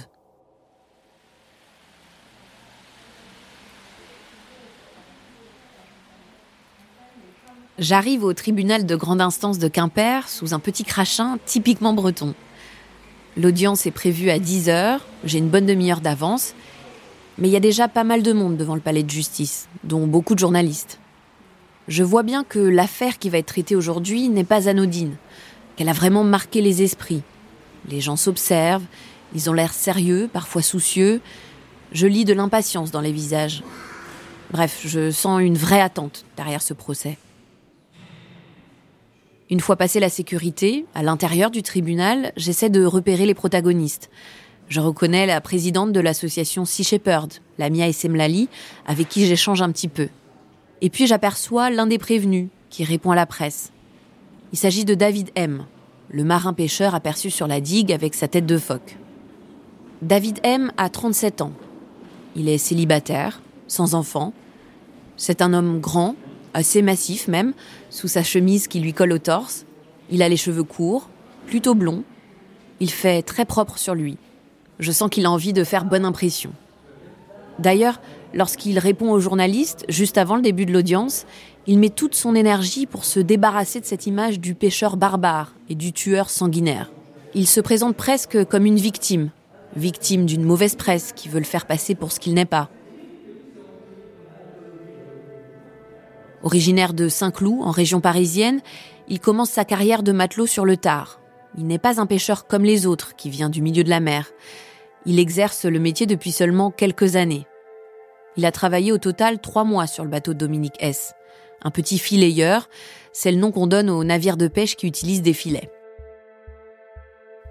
J'arrive 7.77 8.23
au 8.23 8.33
tribunal 8.33 8.87
de 8.87 8.95
grande 8.95 9.21
instance 9.21 9.59
de 9.59 9.67
Quimper 9.67 10.27
sous 10.27 10.55
un 10.55 10.59
petit 10.59 10.83
crachin 10.83 11.37
typiquement 11.45 11.93
breton. 11.93 12.33
L'audience 13.37 13.85
est 13.85 13.91
prévue 13.91 14.31
à 14.31 14.39
10 14.39 14.69
heures, 14.69 15.05
j'ai 15.23 15.37
une 15.37 15.49
bonne 15.49 15.67
demi-heure 15.67 16.01
d'avance, 16.01 16.55
mais 17.37 17.47
il 17.47 17.51
y 17.51 17.57
a 17.57 17.59
déjà 17.59 17.87
pas 17.87 18.03
mal 18.03 18.23
de 18.23 18.33
monde 18.33 18.57
devant 18.57 18.73
le 18.73 18.81
palais 18.81 19.03
de 19.03 19.09
justice, 19.11 19.67
dont 19.83 20.07
beaucoup 20.07 20.33
de 20.33 20.39
journalistes. 20.39 20.99
Je 21.87 22.03
vois 22.03 22.23
bien 22.23 22.43
que 22.43 22.57
l'affaire 22.57 23.19
qui 23.19 23.29
va 23.29 23.37
être 23.37 23.45
traitée 23.45 23.75
aujourd'hui 23.75 24.29
n'est 24.29 24.43
pas 24.43 24.67
anodine, 24.67 25.17
qu'elle 25.75 25.89
a 25.89 25.93
vraiment 25.93 26.23
marqué 26.23 26.61
les 26.61 26.81
esprits. 26.81 27.21
Les 27.89 28.01
gens 28.01 28.15
s'observent, 28.15 28.85
ils 29.35 29.51
ont 29.51 29.53
l'air 29.53 29.71
sérieux, 29.71 30.29
parfois 30.33 30.63
soucieux. 30.63 31.21
Je 31.91 32.07
lis 32.07 32.25
de 32.25 32.33
l'impatience 32.33 32.89
dans 32.89 33.01
les 33.01 33.11
visages. 33.11 33.63
Bref, 34.49 34.81
je 34.83 35.11
sens 35.11 35.41
une 35.41 35.57
vraie 35.57 35.81
attente 35.81 36.25
derrière 36.37 36.63
ce 36.63 36.73
procès. 36.73 37.17
Une 39.49 39.61
fois 39.61 39.77
passée 39.77 40.01
la 40.01 40.09
sécurité, 40.09 40.85
à 40.93 41.03
l'intérieur 41.03 41.51
du 41.51 41.63
tribunal, 41.63 42.33
j'essaie 42.35 42.69
de 42.69 42.83
repérer 42.83 43.25
les 43.25 43.33
protagonistes. 43.33 44.09
Je 44.67 44.81
reconnais 44.81 45.25
la 45.25 45.39
présidente 45.39 45.93
de 45.93 46.01
l'association 46.01 46.65
Sea 46.65 46.83
Shepherd, 46.83 47.35
Lamia 47.57 47.87
Essemlali, 47.87 48.49
avec 48.85 49.07
qui 49.07 49.25
j'échange 49.25 49.61
un 49.61 49.71
petit 49.71 49.87
peu. 49.87 50.09
Et 50.81 50.89
puis 50.89 51.07
j'aperçois 51.07 51.69
l'un 51.69 51.87
des 51.87 51.97
prévenus, 51.97 52.49
qui 52.69 52.83
répond 52.83 53.11
à 53.11 53.15
la 53.15 53.25
presse. 53.25 53.71
Il 54.51 54.57
s'agit 54.57 54.83
de 54.83 54.95
David 54.95 55.31
M., 55.35 55.65
le 56.09 56.25
marin 56.25 56.51
pêcheur 56.51 56.93
aperçu 56.93 57.31
sur 57.31 57.47
la 57.47 57.61
digue 57.61 57.93
avec 57.93 58.15
sa 58.15 58.27
tête 58.27 58.45
de 58.45 58.57
phoque. 58.57 58.97
David 60.01 60.39
M. 60.43 60.73
a 60.75 60.89
37 60.89 61.41
ans. 61.41 61.53
Il 62.35 62.49
est 62.49 62.57
célibataire, 62.57 63.41
sans 63.67 63.95
enfant. 63.95 64.33
C'est 65.15 65.41
un 65.41 65.53
homme 65.53 65.79
grand, 65.79 66.15
assez 66.57 66.81
massif 66.81 67.27
même, 67.27 67.53
sous 67.91 68.07
sa 68.07 68.23
chemise 68.23 68.67
qui 68.67 68.79
lui 68.79 68.91
colle 68.91 69.13
au 69.13 69.19
torse. 69.19 69.65
Il 70.09 70.23
a 70.23 70.29
les 70.29 70.37
cheveux 70.37 70.63
courts, 70.63 71.07
plutôt 71.45 71.75
blonds. 71.75 72.03
Il 72.79 72.89
fait 72.89 73.21
très 73.21 73.45
propre 73.45 73.77
sur 73.77 73.93
lui. 73.93 74.17
Je 74.79 74.91
sens 74.91 75.09
qu'il 75.11 75.27
a 75.27 75.31
envie 75.31 75.53
de 75.53 75.63
faire 75.63 75.85
bonne 75.85 76.03
impression. 76.03 76.51
D'ailleurs, 77.59 78.01
lorsqu'il 78.33 78.79
répond 78.79 79.11
aux 79.11 79.19
journalistes, 79.19 79.85
juste 79.87 80.17
avant 80.17 80.35
le 80.35 80.41
début 80.41 80.65
de 80.65 80.73
l'audience, 80.73 81.27
il 81.67 81.77
met 81.77 81.89
toute 81.89 82.15
son 82.15 82.33
énergie 82.33 82.87
pour 82.87 83.05
se 83.05 83.19
débarrasser 83.19 83.79
de 83.79 83.85
cette 83.85 84.07
image 84.07 84.39
du 84.39 84.55
pêcheur 84.55 84.97
barbare 84.97 85.53
et 85.69 85.75
du 85.75 85.93
tueur 85.93 86.31
sanguinaire. 86.31 86.91
Il 87.35 87.45
se 87.45 87.61
présente 87.61 87.95
presque 87.95 88.45
comme 88.45 88.65
une 88.65 88.77
victime, 88.77 89.29
victime 89.75 90.25
d'une 90.25 90.43
mauvaise 90.43 90.75
presse 90.75 91.13
qui 91.15 91.29
veut 91.29 91.39
le 91.39 91.45
faire 91.45 91.67
passer 91.67 91.93
pour 91.93 92.11
ce 92.11 92.19
qu'il 92.19 92.33
n'est 92.33 92.45
pas. 92.45 92.69
Originaire 96.43 96.93
de 96.93 97.09
Saint-Cloud, 97.09 97.61
en 97.61 97.71
région 97.71 97.99
parisienne, 97.99 98.61
il 99.07 99.19
commence 99.19 99.49
sa 99.49 99.65
carrière 99.65 100.03
de 100.03 100.11
matelot 100.11 100.45
sur 100.45 100.65
le 100.65 100.77
tard. 100.77 101.19
Il 101.57 101.65
n'est 101.65 101.79
pas 101.79 101.99
un 101.99 102.05
pêcheur 102.05 102.45
comme 102.45 102.63
les 102.63 102.85
autres 102.85 103.15
qui 103.15 103.29
vient 103.29 103.49
du 103.49 103.61
milieu 103.61 103.83
de 103.83 103.89
la 103.89 103.99
mer. 103.99 104.29
Il 105.05 105.19
exerce 105.19 105.65
le 105.65 105.79
métier 105.79 106.05
depuis 106.05 106.31
seulement 106.31 106.69
quelques 106.69 107.15
années. 107.15 107.47
Il 108.35 108.45
a 108.45 108.51
travaillé 108.51 108.91
au 108.91 108.99
total 108.99 109.39
trois 109.39 109.63
mois 109.63 109.87
sur 109.87 110.03
le 110.03 110.09
bateau 110.09 110.33
de 110.33 110.39
Dominique 110.39 110.77
S. 110.79 111.13
Un 111.63 111.71
petit 111.71 111.97
filayeur, 111.97 112.69
c'est 113.13 113.31
le 113.31 113.39
nom 113.39 113.51
qu'on 113.51 113.65
donne 113.65 113.89
aux 113.89 114.03
navires 114.03 114.37
de 114.37 114.47
pêche 114.47 114.75
qui 114.75 114.85
utilisent 114.85 115.23
des 115.23 115.33
filets. 115.33 115.71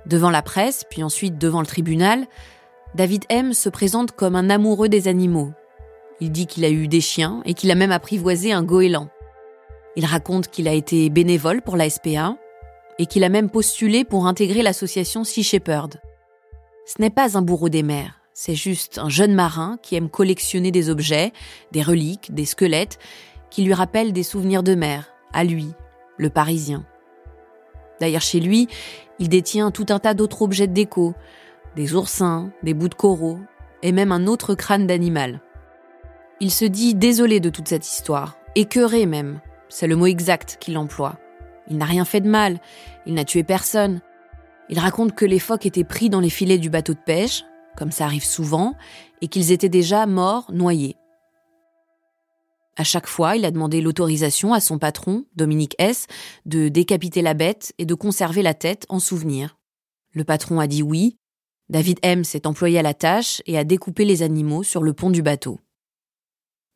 Devant 0.06 0.30
la 0.30 0.42
presse, 0.42 0.84
puis 0.88 1.02
ensuite 1.02 1.38
devant 1.38 1.60
le 1.60 1.66
tribunal, 1.66 2.26
David 2.94 3.24
M 3.28 3.52
se 3.52 3.68
présente 3.68 4.12
comme 4.12 4.36
un 4.36 4.48
amoureux 4.48 4.88
des 4.88 5.08
animaux. 5.08 5.50
Il 6.20 6.32
dit 6.32 6.46
qu'il 6.46 6.64
a 6.64 6.70
eu 6.70 6.88
des 6.88 7.00
chiens 7.00 7.42
et 7.44 7.54
qu'il 7.54 7.70
a 7.70 7.74
même 7.74 7.92
apprivoisé 7.92 8.52
un 8.52 8.62
goéland. 8.62 9.08
Il 9.96 10.04
raconte 10.04 10.48
qu'il 10.48 10.68
a 10.68 10.72
été 10.72 11.10
bénévole 11.10 11.62
pour 11.62 11.76
la 11.76 11.90
SPA 11.90 12.36
et 12.98 13.06
qu'il 13.06 13.24
a 13.24 13.28
même 13.28 13.50
postulé 13.50 14.04
pour 14.04 14.26
intégrer 14.26 14.62
l'association 14.62 15.24
Sea 15.24 15.42
Shepherd. 15.42 16.00
Ce 16.86 17.00
n'est 17.00 17.10
pas 17.10 17.36
un 17.36 17.42
bourreau 17.42 17.68
des 17.68 17.82
mers, 17.82 18.20
c'est 18.32 18.54
juste 18.54 18.98
un 18.98 19.08
jeune 19.08 19.34
marin 19.34 19.78
qui 19.82 19.96
aime 19.96 20.10
collectionner 20.10 20.70
des 20.70 20.90
objets, 20.90 21.32
des 21.72 21.82
reliques, 21.82 22.34
des 22.34 22.44
squelettes, 22.44 22.98
qui 23.50 23.62
lui 23.62 23.72
rappellent 23.72 24.12
des 24.12 24.22
souvenirs 24.22 24.62
de 24.62 24.74
mer, 24.74 25.08
à 25.32 25.42
lui, 25.42 25.68
le 26.18 26.28
Parisien. 26.28 26.84
D'ailleurs, 27.98 28.20
chez 28.20 28.40
lui, 28.40 28.68
il 29.18 29.30
détient 29.30 29.70
tout 29.70 29.86
un 29.88 29.98
tas 29.98 30.12
d'autres 30.12 30.42
objets 30.42 30.66
de 30.66 30.74
déco, 30.74 31.14
des 31.76 31.94
oursins, 31.94 32.50
des 32.62 32.74
bouts 32.74 32.90
de 32.90 32.94
coraux, 32.94 33.38
et 33.82 33.92
même 33.92 34.12
un 34.12 34.26
autre 34.26 34.54
crâne 34.54 34.86
d'animal. 34.86 35.40
Il 36.38 36.50
se 36.50 36.66
dit 36.66 36.94
désolé 36.94 37.40
de 37.40 37.48
toute 37.48 37.68
cette 37.68 37.86
histoire, 37.86 38.36
écœuré 38.54 39.06
même, 39.06 39.40
c'est 39.70 39.86
le 39.86 39.96
mot 39.96 40.06
exact 40.06 40.58
qu'il 40.60 40.76
emploie. 40.76 41.18
Il 41.68 41.78
n'a 41.78 41.86
rien 41.86 42.04
fait 42.04 42.20
de 42.20 42.28
mal, 42.28 42.60
il 43.06 43.14
n'a 43.14 43.24
tué 43.24 43.42
personne. 43.42 44.02
Il 44.68 44.78
raconte 44.78 45.14
que 45.14 45.24
les 45.24 45.38
phoques 45.38 45.64
étaient 45.64 45.82
pris 45.82 46.10
dans 46.10 46.20
les 46.20 46.28
filets 46.28 46.58
du 46.58 46.68
bateau 46.68 46.92
de 46.92 46.98
pêche, 46.98 47.44
comme 47.76 47.90
ça 47.90 48.04
arrive 48.04 48.24
souvent, 48.24 48.74
et 49.22 49.28
qu'ils 49.28 49.50
étaient 49.50 49.70
déjà 49.70 50.04
morts, 50.04 50.50
noyés. 50.52 50.96
À 52.76 52.84
chaque 52.84 53.06
fois, 53.06 53.36
il 53.36 53.46
a 53.46 53.50
demandé 53.50 53.80
l'autorisation 53.80 54.52
à 54.52 54.60
son 54.60 54.78
patron, 54.78 55.24
Dominique 55.34 55.74
S., 55.78 56.06
de 56.44 56.68
décapiter 56.68 57.22
la 57.22 57.32
bête 57.32 57.72
et 57.78 57.86
de 57.86 57.94
conserver 57.94 58.42
la 58.42 58.52
tête 58.52 58.84
en 58.90 58.98
souvenir. 58.98 59.56
Le 60.12 60.24
patron 60.24 60.60
a 60.60 60.66
dit 60.66 60.82
oui. 60.82 61.16
David 61.70 61.98
M. 62.02 62.24
s'est 62.24 62.46
employé 62.46 62.78
à 62.78 62.82
la 62.82 62.94
tâche 62.94 63.42
et 63.46 63.56
a 63.56 63.64
découpé 63.64 64.04
les 64.04 64.22
animaux 64.22 64.62
sur 64.62 64.82
le 64.82 64.92
pont 64.92 65.10
du 65.10 65.22
bateau. 65.22 65.58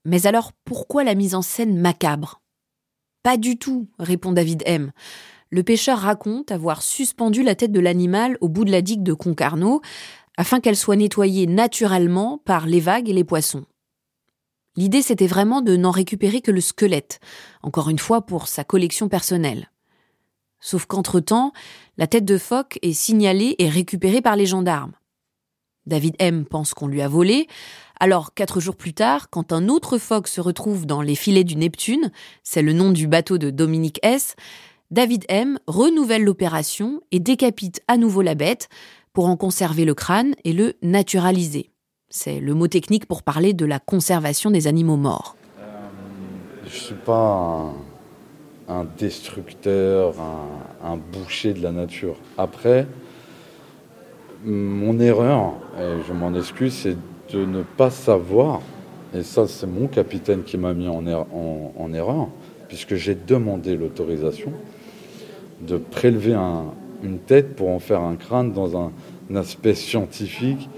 Mais 0.05 0.27
alors 0.27 0.53
pourquoi 0.65 1.05
la 1.05 1.15
mise 1.15 1.35
en 1.35 1.43
scène 1.43 1.79
macabre? 1.79 2.41
Pas 3.23 3.37
du 3.37 3.59
tout, 3.59 3.89
répond 3.99 4.33
David 4.33 4.63
M. 4.67 4.93
Le 5.51 5.63
pêcheur 5.63 5.99
raconte 5.99 6.53
avoir 6.53 6.81
suspendu 6.81 7.43
la 7.43 7.55
tête 7.55 7.73
de 7.73 7.81
l'animal 7.81 8.39
au 8.41 8.49
bout 8.49 8.65
de 8.65 8.71
la 8.71 8.83
digue 8.83 9.03
de 9.03 9.13
Concarneau 9.13 9.83
afin 10.37 10.61
qu'elle 10.61 10.77
soit 10.77 10.97
nettoyée 10.97 11.47
naturellement 11.47 12.39
par 12.39 12.67
les 12.67 12.81
vagues 12.81 13.09
et 13.09 13.13
les 13.13 13.25
poissons. 13.25 13.65
L'idée, 14.77 15.03
c'était 15.03 15.27
vraiment 15.27 15.61
de 15.61 15.77
n'en 15.77 15.91
récupérer 15.91 16.41
que 16.41 16.53
le 16.53 16.61
squelette, 16.61 17.21
encore 17.63 17.91
une 17.91 17.99
fois 17.99 18.23
pour 18.23 18.47
sa 18.47 18.65
collection 18.65 19.09
personnelle. 19.09 19.71
Sauf 20.61 20.87
qu'entre-temps, 20.87 21.53
la 21.99 22.07
tête 22.07 22.25
de 22.25 22.39
phoque 22.39 22.79
est 22.83 22.93
signalée 22.93 23.57
et 23.59 23.69
récupérée 23.69 24.23
par 24.23 24.37
les 24.37 24.47
gendarmes. 24.47 24.93
David 25.87 26.15
M 26.19 26.45
pense 26.45 26.73
qu'on 26.73 26.87
lui 26.87 27.03
a 27.03 27.09
volé, 27.09 27.49
alors 28.01 28.33
quatre 28.35 28.61
jours 28.61 28.77
plus 28.77 28.95
tard, 28.95 29.29
quand 29.29 29.53
un 29.53 29.69
autre 29.69 29.99
phoque 29.99 30.27
se 30.27 30.41
retrouve 30.41 30.87
dans 30.87 31.03
les 31.03 31.15
filets 31.15 31.45
du 31.45 31.57
Neptune, 31.57 32.11
c'est 32.43 32.63
le 32.63 32.73
nom 32.73 32.93
du 32.93 33.07
bateau 33.07 33.37
de 33.37 33.51
Dominique 33.51 34.01
S, 34.03 34.37
David 34.91 35.25
M 35.29 35.59
renouvelle 35.67 36.25
l'opération 36.25 37.03
et 37.13 37.21
décapite 37.21 37.83
à 37.87 37.99
nouveau 37.99 38.23
la 38.23 38.35
bête 38.35 38.71
pour 39.13 39.27
en 39.27 39.37
conserver 39.37 39.85
le 39.85 39.95
crâne 39.95 40.35
et 40.45 40.53
le 40.55 40.75
naturaliser. 40.83 41.71
C'est 42.09 42.41
le 42.41 42.55
mot 42.55 42.69
technique 42.69 43.07
pour 43.07 43.23
parler 43.23 43.53
de 43.53 43.67
la 43.67 43.79
conservation 43.79 44.51
des 44.51 44.67
animaux 44.67 44.97
morts. 44.97 45.37
je 46.65 46.75
ne 46.75 46.81
suis 46.81 46.95
pas 46.95 47.73
un, 48.67 48.85
destructeur, 48.99 50.15
un, 50.83 50.97
boucher 50.97 51.53
de 51.53 51.63
la 51.63 51.71
nature. 51.71 52.17
Après, 52.39 52.87
mon 54.45 54.99
erreur, 54.99 55.53
et 55.79 56.03
je 56.09 56.13
m'en 56.13 56.35
excuse, 56.35 56.73
c'est 56.73 56.97
de 57.33 57.45
ne 57.45 57.63
pas 57.63 57.91
savoir, 57.91 58.61
et 59.15 59.23
ça 59.23 59.47
c'est 59.47 59.67
mon 59.67 59.87
capitaine 59.87 60.43
qui 60.43 60.59
m'a 60.59 60.75
mis 60.75 60.89
en, 60.89 61.07
er-, 61.07 61.95
erreur, 61.95 62.29
puisque 62.69 62.95
j'ai 62.95 63.15
demandé 63.15 63.77
l'autorisation 63.77 64.53
de 65.61 65.77
prélever 65.77 66.35
une 67.03 67.19
tête 67.19 67.55
pour 67.55 67.69
en 67.69 67.79
faire 67.79 68.01
un 68.01 68.17
crâne 68.17 68.53
dans 68.53 68.77
un 68.77 68.93
aspect 69.35 69.75
scientifique 69.75 70.69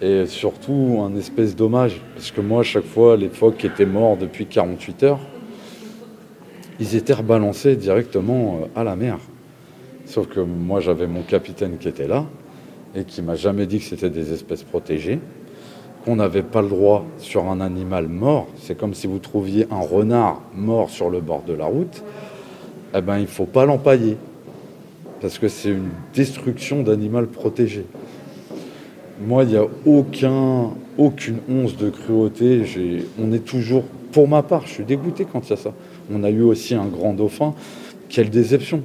et 0.00 0.26
surtout 0.26 1.00
un 1.02 1.14
espèce 1.16 1.54
d'hommage. 1.54 2.00
Parce 2.14 2.30
que 2.30 2.40
moi, 2.40 2.60
à 2.60 2.64
chaque 2.64 2.84
fois, 2.84 3.16
les 3.16 3.28
phoques 3.28 3.64
étaient 3.64 3.86
morts 3.86 4.16
depuis 4.16 4.46
48 4.46 5.02
heures, 5.02 5.20
ils 6.78 6.96
étaient 6.96 7.12
rebalancés 7.12 7.76
directement 7.76 8.60
euh, 8.62 8.80
à 8.80 8.84
la 8.84 8.96
mer. 8.96 9.18
Sauf 10.06 10.28
que 10.28 10.40
moi, 10.40 10.80
j'avais 10.80 11.06
mon 11.06 11.22
capitaine 11.22 11.76
qui 11.78 11.88
était 11.88 12.08
là 12.08 12.24
et 12.94 13.04
qui 13.04 13.22
m'a 13.22 13.36
jamais 13.36 13.66
dit 13.66 13.78
que 13.78 13.84
c'était 13.84 14.10
des 14.10 14.32
espèces 14.32 14.64
protégées, 14.64 15.20
qu'on 16.04 16.16
n'avait 16.16 16.42
pas 16.42 16.62
le 16.62 16.68
droit 16.68 17.04
sur 17.18 17.48
un 17.48 17.60
animal 17.60 18.08
mort. 18.08 18.46
C'est 18.56 18.76
comme 18.76 18.94
si 18.94 19.06
vous 19.06 19.18
trouviez 19.18 19.66
un 19.70 19.80
renard 19.80 20.40
mort 20.54 20.90
sur 20.90 21.10
le 21.10 21.20
bord 21.20 21.42
de 21.46 21.52
la 21.52 21.66
route. 21.66 22.02
Eh 22.94 23.00
ben, 23.00 23.18
il 23.18 23.26
faut 23.26 23.44
pas 23.44 23.66
l'empailler 23.66 24.16
parce 25.20 25.38
que 25.38 25.48
c'est 25.48 25.70
une 25.70 25.90
destruction 26.14 26.82
d'animal 26.82 27.26
protégé. 27.26 27.84
Moi, 29.20 29.44
il 29.44 29.50
n'y 29.50 29.56
a 29.56 29.66
aucun, 29.84 30.70
aucune 30.96 31.38
once 31.48 31.76
de 31.76 31.90
cruauté. 31.90 32.62
On 33.22 33.32
est 33.32 33.44
toujours, 33.44 33.84
pour 34.12 34.28
ma 34.28 34.42
part, 34.42 34.66
je 34.66 34.72
suis 34.72 34.84
dégoûté 34.84 35.26
quand 35.30 35.46
il 35.46 35.50
y 35.50 35.52
a 35.52 35.56
ça. 35.56 35.72
On 36.12 36.24
a 36.24 36.30
eu 36.30 36.40
aussi 36.40 36.74
un 36.74 36.86
grand 36.86 37.12
dauphin. 37.12 37.54
Quelle 38.08 38.30
déception. 38.30 38.82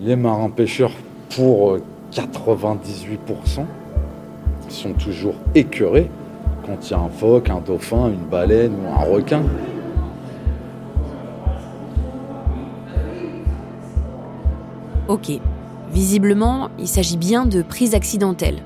Les 0.00 0.16
marins 0.16 0.50
pêcheurs, 0.50 0.92
pour 1.34 1.78
98%, 2.12 3.64
sont 4.72 4.92
toujours 4.92 5.34
écœurés 5.54 6.10
quand 6.64 6.88
il 6.88 6.90
y 6.90 6.94
a 6.94 6.98
un 6.98 7.08
phoque, 7.08 7.50
un 7.50 7.60
dauphin, 7.60 8.08
une 8.08 8.28
baleine 8.30 8.72
ou 8.74 8.88
un 8.88 9.04
requin. 9.04 9.42
Ok, 15.08 15.32
visiblement, 15.90 16.68
il 16.78 16.86
s'agit 16.86 17.16
bien 17.16 17.46
de 17.46 17.62
prise 17.62 17.94
accidentelle. 17.94 18.58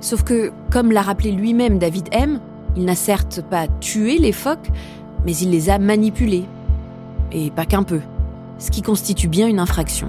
Sauf 0.00 0.22
que, 0.22 0.52
comme 0.70 0.92
l'a 0.92 1.02
rappelé 1.02 1.32
lui-même 1.32 1.78
David 1.78 2.08
M., 2.12 2.38
il 2.76 2.84
n'a 2.84 2.94
certes 2.94 3.42
pas 3.50 3.66
tué 3.80 4.18
les 4.18 4.32
phoques, 4.32 4.70
mais 5.26 5.36
il 5.36 5.50
les 5.50 5.70
a 5.70 5.78
manipulés. 5.78 6.44
et 7.32 7.50
pas 7.50 7.64
qu'un 7.64 7.82
peu, 7.82 8.00
ce 8.58 8.70
qui 8.70 8.82
constitue 8.82 9.28
bien 9.28 9.48
une 9.48 9.58
infraction. 9.58 10.08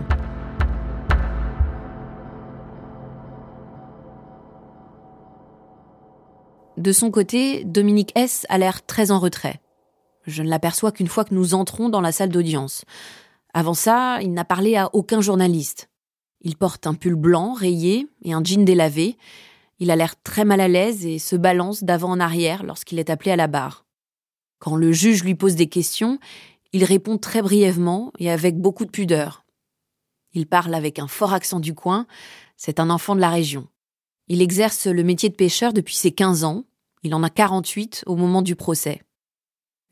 De 6.83 6.91
son 6.91 7.11
côté, 7.11 7.63
Dominique 7.63 8.11
S. 8.15 8.45
a 8.49 8.57
l'air 8.57 8.85
très 8.85 9.09
en 9.11 9.17
retrait. 9.17 9.61
Je 10.27 10.43
ne 10.43 10.49
l'aperçois 10.49 10.91
qu'une 10.91 11.07
fois 11.07 11.23
que 11.23 11.33
nous 11.33 11.53
entrons 11.53 11.87
dans 11.87 12.01
la 12.01 12.11
salle 12.11 12.27
d'audience. 12.27 12.83
Avant 13.53 13.73
ça, 13.73 14.21
il 14.21 14.33
n'a 14.33 14.43
parlé 14.43 14.75
à 14.75 14.89
aucun 14.91 15.21
journaliste. 15.21 15.89
Il 16.41 16.57
porte 16.57 16.85
un 16.85 16.93
pull 16.93 17.15
blanc 17.15 17.53
rayé 17.53 18.09
et 18.23 18.33
un 18.33 18.43
jean 18.43 18.65
délavé. 18.65 19.15
Il 19.79 19.91
a 19.91 19.95
l'air 19.95 20.21
très 20.23 20.43
mal 20.43 20.59
à 20.59 20.67
l'aise 20.67 21.05
et 21.05 21.19
se 21.19 21.37
balance 21.37 21.85
d'avant 21.85 22.09
en 22.09 22.19
arrière 22.19 22.63
lorsqu'il 22.63 22.99
est 22.99 23.09
appelé 23.09 23.31
à 23.31 23.37
la 23.37 23.47
barre. 23.47 23.85
Quand 24.59 24.75
le 24.75 24.91
juge 24.91 25.23
lui 25.23 25.35
pose 25.35 25.55
des 25.55 25.69
questions, 25.69 26.19
il 26.73 26.83
répond 26.83 27.17
très 27.17 27.41
brièvement 27.41 28.11
et 28.19 28.29
avec 28.29 28.57
beaucoup 28.57 28.83
de 28.83 28.91
pudeur. 28.91 29.45
Il 30.33 30.47
parle 30.47 30.75
avec 30.75 30.99
un 30.99 31.07
fort 31.07 31.31
accent 31.31 31.61
du 31.61 31.75
coin, 31.75 32.07
c'est 32.57 32.81
un 32.81 32.89
enfant 32.89 33.15
de 33.15 33.21
la 33.21 33.29
région. 33.29 33.69
Il 34.27 34.41
exerce 34.41 34.87
le 34.87 35.03
métier 35.03 35.29
de 35.29 35.35
pêcheur 35.35 35.71
depuis 35.71 35.95
ses 35.95 36.11
15 36.11 36.43
ans, 36.43 36.65
il 37.03 37.13
en 37.13 37.23
a 37.23 37.29
48 37.29 38.03
au 38.07 38.15
moment 38.15 38.41
du 38.41 38.55
procès. 38.55 39.01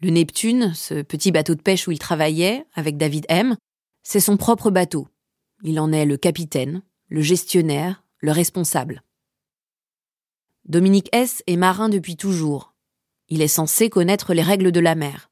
Le 0.02 0.10
Neptune, 0.10 0.74
ce 0.74 1.02
petit 1.02 1.32
bateau 1.32 1.54
de 1.54 1.62
pêche 1.62 1.88
où 1.88 1.91
il 1.91 2.00
travaillait, 2.00 2.65
avec 2.74 2.97
David 2.97 3.26
M., 3.30 3.56
c'est 4.04 4.19
son 4.19 4.38
propre 4.38 4.71
bateau. 4.71 5.08
Il 5.63 5.80
en 5.80 5.91
est 5.91 6.06
le 6.06 6.17
capitaine, 6.17 6.82
le 7.08 7.21
gestionnaire, 7.21 8.04
le 8.17 8.32
responsable. 8.32 9.04
Dominique 10.65 11.10
S. 11.12 11.43
est 11.45 11.58
marin 11.58 11.89
depuis 11.89 12.15
toujours. 12.15 12.74
Il 13.30 13.41
est 13.41 13.47
censé 13.47 13.89
connaître 13.89 14.34
les 14.34 14.41
règles 14.41 14.71
de 14.71 14.80
la 14.80 14.95
mer. 14.95 15.30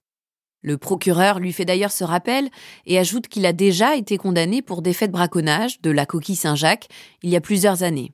Le 0.61 0.77
procureur 0.77 1.39
lui 1.39 1.53
fait 1.53 1.65
d'ailleurs 1.65 1.91
ce 1.91 2.03
rappel 2.03 2.49
et 2.85 2.99
ajoute 2.99 3.27
qu'il 3.27 3.45
a 3.45 3.53
déjà 3.53 3.95
été 3.95 4.17
condamné 4.17 4.61
pour 4.61 4.81
défait 4.81 5.07
de 5.07 5.13
braconnage 5.13 5.81
de 5.81 5.89
la 5.89 6.05
coquille 6.05 6.35
Saint-Jacques 6.35 6.89
il 7.23 7.29
y 7.29 7.35
a 7.35 7.41
plusieurs 7.41 7.83
années. 7.83 8.11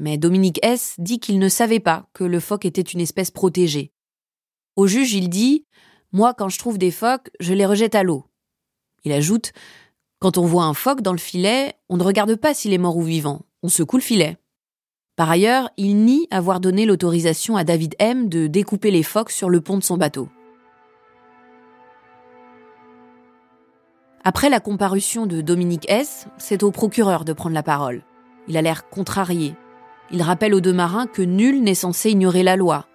Mais 0.00 0.16
Dominique 0.16 0.58
S. 0.62 0.94
dit 0.96 1.20
qu'il 1.20 1.38
ne 1.38 1.50
savait 1.50 1.78
pas 1.78 2.08
que 2.14 2.24
le 2.24 2.40
phoque 2.40 2.64
était 2.64 2.80
une 2.80 3.02
espèce 3.02 3.30
protégée. 3.30 3.92
Au 4.74 4.86
juge, 4.86 5.12
il 5.12 5.28
dit 5.28 5.66
Moi, 6.10 6.32
quand 6.32 6.48
je 6.48 6.58
trouve 6.58 6.78
des 6.78 6.90
phoques, 6.90 7.30
je 7.38 7.52
les 7.52 7.66
rejette 7.66 7.94
à 7.94 8.02
l'eau. 8.02 8.24
Il 9.04 9.12
ajoute 9.12 9.52
Quand 10.18 10.38
on 10.38 10.46
voit 10.46 10.64
un 10.64 10.72
phoque 10.72 11.02
dans 11.02 11.12
le 11.12 11.18
filet, 11.18 11.74
on 11.90 11.98
ne 11.98 12.02
regarde 12.02 12.34
pas 12.36 12.54
s'il 12.54 12.72
est 12.72 12.78
mort 12.78 12.96
ou 12.96 13.02
vivant, 13.02 13.42
on 13.62 13.68
secoue 13.68 13.98
le 13.98 14.02
filet. 14.02 14.38
Par 15.16 15.30
ailleurs, 15.30 15.68
il 15.76 15.96
nie 15.96 16.26
avoir 16.30 16.60
donné 16.60 16.86
l'autorisation 16.86 17.58
à 17.58 17.64
David 17.64 17.94
M 17.98 18.30
de 18.30 18.46
découper 18.46 18.90
les 18.90 19.02
phoques 19.02 19.30
sur 19.30 19.50
le 19.50 19.60
pont 19.60 19.76
de 19.76 19.84
son 19.84 19.98
bateau. 19.98 20.30
Après 24.24 24.48
la 24.48 24.60
comparution 24.60 25.26
de 25.26 25.42
Dominique 25.42 25.90
S, 25.90 26.26
c'est 26.38 26.62
au 26.62 26.70
procureur 26.70 27.26
de 27.26 27.34
prendre 27.34 27.54
la 27.54 27.62
parole. 27.62 28.02
Il 28.48 28.56
a 28.56 28.62
l'air 28.62 28.88
contrarié. 28.88 29.56
Il 30.12 30.22
rappelle 30.22 30.54
aux 30.54 30.60
deux 30.60 30.72
marins 30.72 31.06
que 31.06 31.22
nul 31.22 31.62
n'est 31.62 31.74
censé 31.74 32.10
ignorer 32.10 32.42
la 32.42 32.56
loi. 32.56 32.86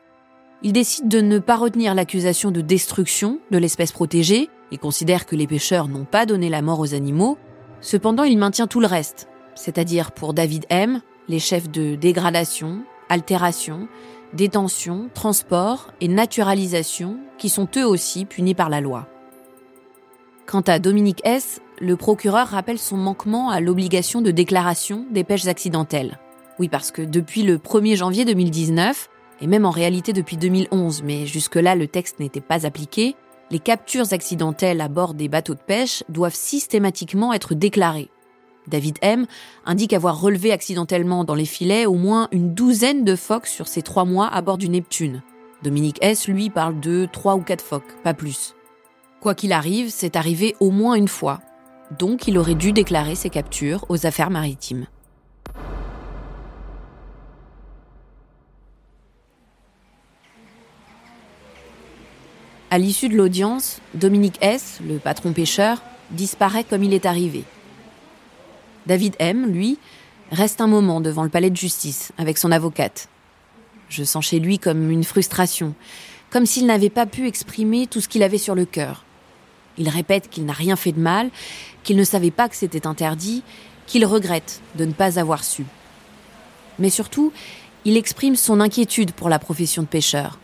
Il 0.64 0.74
décide 0.74 1.08
de 1.08 1.22
ne 1.22 1.40
pas 1.40 1.56
retenir 1.56 1.94
l'accusation 1.94 2.52
de 2.52 2.62
destruction 2.62 3.40
de 3.52 3.58
l'espèce 3.58 3.92
protégée. 3.92 4.50
Il 4.72 4.80
considère 4.80 5.26
que 5.26 5.36
les 5.36 5.48
pêcheurs 5.48 5.88
n'ont 5.88 6.06
pas 6.06 6.26
donné 6.26 6.50
la 6.50 6.62
mort 6.62 6.80
aux 6.80 6.94
animaux. 6.94 7.38
Cependant, 7.82 8.24
il 8.24 8.38
maintient 8.38 8.68
tout 8.68 8.80
le 8.80 8.88
reste, 8.88 9.28
c'est-à-dire 9.54 10.12
pour 10.12 10.34
David 10.34 10.66
M, 10.70 11.02
les 11.28 11.40
chefs 11.40 11.70
de 11.70 11.96
dégradation, 11.96 12.84
altération, 13.10 13.88
détention, 14.34 15.10
transport 15.14 15.92
et 16.02 16.08
naturalisation, 16.08 17.18
qui 17.38 17.50
sont 17.50 17.68
eux 17.78 17.86
aussi 17.86 18.26
punis 18.26 18.56
par 18.56 18.70
la 18.70 18.82
loi. 18.82 19.08
Quant 20.46 20.62
à 20.62 20.80
Dominique 20.80 21.22
S., 21.24 21.62
le 21.80 21.96
procureur 21.96 22.48
rappelle 22.48 22.80
son 22.80 22.98
manquement 22.98 23.50
à 23.50 23.60
l'obligation 23.60 24.22
de 24.22 24.32
déclaration 24.32 25.06
des 25.12 25.24
pêches 25.24 25.48
accidentelles. 25.48 26.18
Oui, 26.60 26.70
parce 26.70 26.92
que 26.92 27.02
depuis 27.02 27.44
le 27.44 27.58
1er 27.58 27.96
janvier 27.96 28.26
2019, 28.26 29.10
et 29.42 29.48
même 29.48 29.66
en 29.66 29.72
réalité 29.72 30.14
depuis 30.14 30.38
2011, 30.38 31.04
mais 31.04 31.26
jusque-là 31.26 31.76
le 31.76 31.88
texte 31.88 32.20
n'était 32.20 32.42
pas 32.42 32.66
appliqué, 32.66 33.16
les 33.52 33.60
captures 33.60 34.14
accidentelles 34.14 34.82
à 34.82 34.88
bord 34.88 35.14
des 35.14 35.28
bateaux 35.28 35.54
de 35.54 35.60
pêche 35.60 36.04
doivent 36.10 36.36
systématiquement 36.36 37.34
être 37.34 37.54
déclarées. 37.54 38.10
David 38.68 38.98
M 39.02 39.28
indique 39.66 39.94
avoir 39.94 40.20
relevé 40.20 40.52
accidentellement 40.52 41.24
dans 41.24 41.36
les 41.36 41.46
filets 41.46 41.86
au 41.86 41.94
moins 41.94 42.28
une 42.32 42.54
douzaine 42.54 43.04
de 43.04 43.16
phoques 43.16 43.48
sur 43.48 43.68
ces 43.68 43.84
trois 43.84 44.06
mois 44.06 44.28
à 44.28 44.42
bord 44.42 44.58
du 44.58 44.70
Neptune. 44.70 45.22
Dominique 45.62 46.00
S, 46.02 46.28
lui, 46.28 46.50
parle 46.50 46.80
de 46.80 47.08
trois 47.12 47.36
ou 47.36 47.42
quatre 47.42 47.64
phoques, 47.64 48.02
pas 48.04 48.14
plus. 48.14 48.56
Quoi 49.20 49.36
qu'il 49.36 49.54
arrive, 49.54 49.90
c'est 49.90 50.16
arrivé 50.16 50.56
au 50.60 50.72
moins 50.72 50.96
une 50.96 51.08
fois. 51.08 51.42
Donc 52.00 52.28
il 52.28 52.38
aurait 52.38 52.56
dû 52.56 52.72
déclarer 52.72 53.16
ses 53.16 53.30
captures 53.30 53.86
aux 53.90 54.06
affaires 54.08 54.32
maritimes. 54.32 54.88
À 62.76 62.78
l'issue 62.78 63.08
de 63.08 63.16
l'audience, 63.16 63.80
Dominique 63.94 64.38
S, 64.42 64.80
le 64.86 64.98
patron 64.98 65.32
pêcheur, 65.32 65.82
disparaît 66.12 66.66
comme 66.66 66.84
il 66.84 66.94
est 66.94 67.06
arrivé. 67.06 67.46
David 68.86 69.16
M, 69.18 69.46
lui, 69.50 69.80
reste 70.30 70.60
un 70.60 70.68
moment 70.68 71.00
devant 71.00 71.24
le 71.24 71.30
palais 71.30 71.50
de 71.50 71.56
justice 71.56 72.12
avec 72.18 72.38
son 72.38 72.52
avocate. 72.52 73.08
Je 73.88 74.04
sens 74.04 74.26
chez 74.26 74.40
lui 74.40 74.60
comme 74.60 74.92
une 74.92 75.06
frustration, 75.06 75.74
comme 76.30 76.46
s'il 76.46 76.66
n'avait 76.66 76.90
pas 76.90 77.06
pu 77.06 77.28
exprimer 77.28 77.88
tout 77.88 78.02
ce 78.02 78.10
qu'il 78.10 78.24
avait 78.24 78.38
sur 78.38 78.56
le 78.56 78.66
cœur. 78.66 79.06
Il 79.78 79.88
répète 79.88 80.30
qu'il 80.30 80.44
n'a 80.44 80.52
rien 80.52 80.76
fait 80.76 80.92
de 80.92 81.00
mal, 81.00 81.30
qu'il 81.86 81.96
ne 81.96 82.04
savait 82.04 82.30
pas 82.30 82.50
que 82.50 82.58
c'était 82.58 82.88
interdit, 82.88 83.42
qu'il 83.88 84.06
regrette 84.06 84.60
de 84.78 84.84
ne 84.84 84.92
pas 84.92 85.18
avoir 85.18 85.46
su. 85.46 85.66
Mais 86.78 86.90
surtout, 86.90 87.32
il 87.86 87.96
exprime 87.96 88.36
son 88.36 88.60
inquiétude 88.60 89.14
pour 89.14 89.30
la 89.30 89.40
profession 89.40 89.82
de 89.82 89.88
pêcheur. 89.88 90.40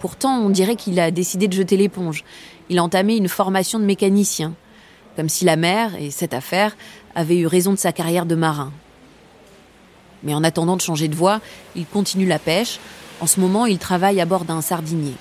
Pourtant, 0.00 0.38
on 0.38 0.48
dirait 0.48 0.76
qu'il 0.76 0.98
a 0.98 1.10
décidé 1.10 1.46
de 1.46 1.52
jeter 1.52 1.76
l'éponge. 1.76 2.24
Il 2.70 2.78
a 2.78 2.82
entamé 2.82 3.16
une 3.16 3.28
formation 3.28 3.78
de 3.78 3.84
mécanicien, 3.84 4.54
comme 5.14 5.28
si 5.28 5.44
la 5.44 5.56
mer 5.56 5.94
et 5.94 6.10
cette 6.10 6.32
affaire 6.32 6.74
avaient 7.14 7.36
eu 7.36 7.46
raison 7.46 7.72
de 7.72 7.78
sa 7.78 7.92
carrière 7.92 8.24
de 8.24 8.34
marin. 8.34 8.72
Mais 10.22 10.34
en 10.34 10.42
attendant 10.42 10.76
de 10.76 10.80
changer 10.80 11.06
de 11.06 11.14
voie, 11.14 11.40
il 11.76 11.84
continue 11.84 12.26
la 12.26 12.38
pêche. 12.38 12.80
En 13.20 13.26
ce 13.26 13.40
moment, 13.40 13.66
il 13.66 13.78
travaille 13.78 14.22
à 14.22 14.26
bord 14.26 14.46
d'un 14.46 14.62
sardinier. 14.62 15.14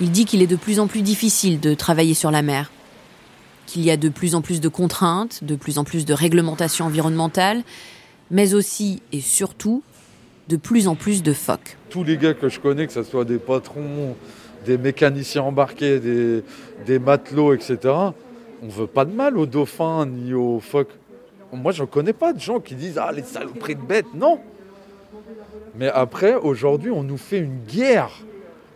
Il 0.00 0.10
dit 0.10 0.24
qu'il 0.24 0.42
est 0.42 0.48
de 0.48 0.56
plus 0.56 0.80
en 0.80 0.88
plus 0.88 1.02
difficile 1.02 1.60
de 1.60 1.72
travailler 1.74 2.14
sur 2.14 2.32
la 2.32 2.42
mer, 2.42 2.72
qu'il 3.66 3.82
y 3.82 3.92
a 3.92 3.96
de 3.96 4.08
plus 4.08 4.34
en 4.34 4.42
plus 4.42 4.60
de 4.60 4.68
contraintes, 4.68 5.44
de 5.44 5.54
plus 5.54 5.78
en 5.78 5.84
plus 5.84 6.04
de 6.04 6.14
réglementations 6.14 6.86
environnementales, 6.86 7.62
mais 8.32 8.54
aussi 8.54 9.02
et 9.12 9.20
surtout 9.20 9.84
de 10.48 10.56
plus 10.56 10.88
en 10.88 10.94
plus 10.94 11.22
de 11.22 11.32
phoques. 11.32 11.76
Tous 11.90 12.04
les 12.04 12.16
gars 12.16 12.34
que 12.34 12.48
je 12.48 12.60
connais, 12.60 12.86
que 12.86 12.92
ce 12.92 13.02
soit 13.02 13.24
des 13.24 13.38
patrons, 13.38 14.16
des 14.64 14.78
mécaniciens 14.78 15.42
embarqués, 15.42 16.00
des, 16.00 16.98
matelots, 16.98 17.54
etc., 17.54 17.78
on 18.62 18.68
veut 18.68 18.86
pas 18.86 19.04
de 19.04 19.12
mal 19.12 19.36
aux 19.36 19.46
dauphins 19.46 20.06
ni 20.06 20.32
aux 20.32 20.60
phoques. 20.60 20.92
Moi, 21.52 21.72
je 21.72 21.82
ne 21.82 21.86
connais 21.86 22.12
pas 22.12 22.32
de 22.32 22.40
gens 22.40 22.60
qui 22.60 22.74
disent 22.74 22.98
Ah, 22.98 23.12
les 23.12 23.22
saloperies 23.22 23.76
de 23.76 23.82
bêtes. 23.82 24.06
Non. 24.14 24.40
Mais 25.76 25.88
après, 25.88 26.34
aujourd'hui, 26.34 26.90
on 26.90 27.02
nous 27.02 27.18
fait 27.18 27.38
une 27.38 27.58
guerre 27.68 28.10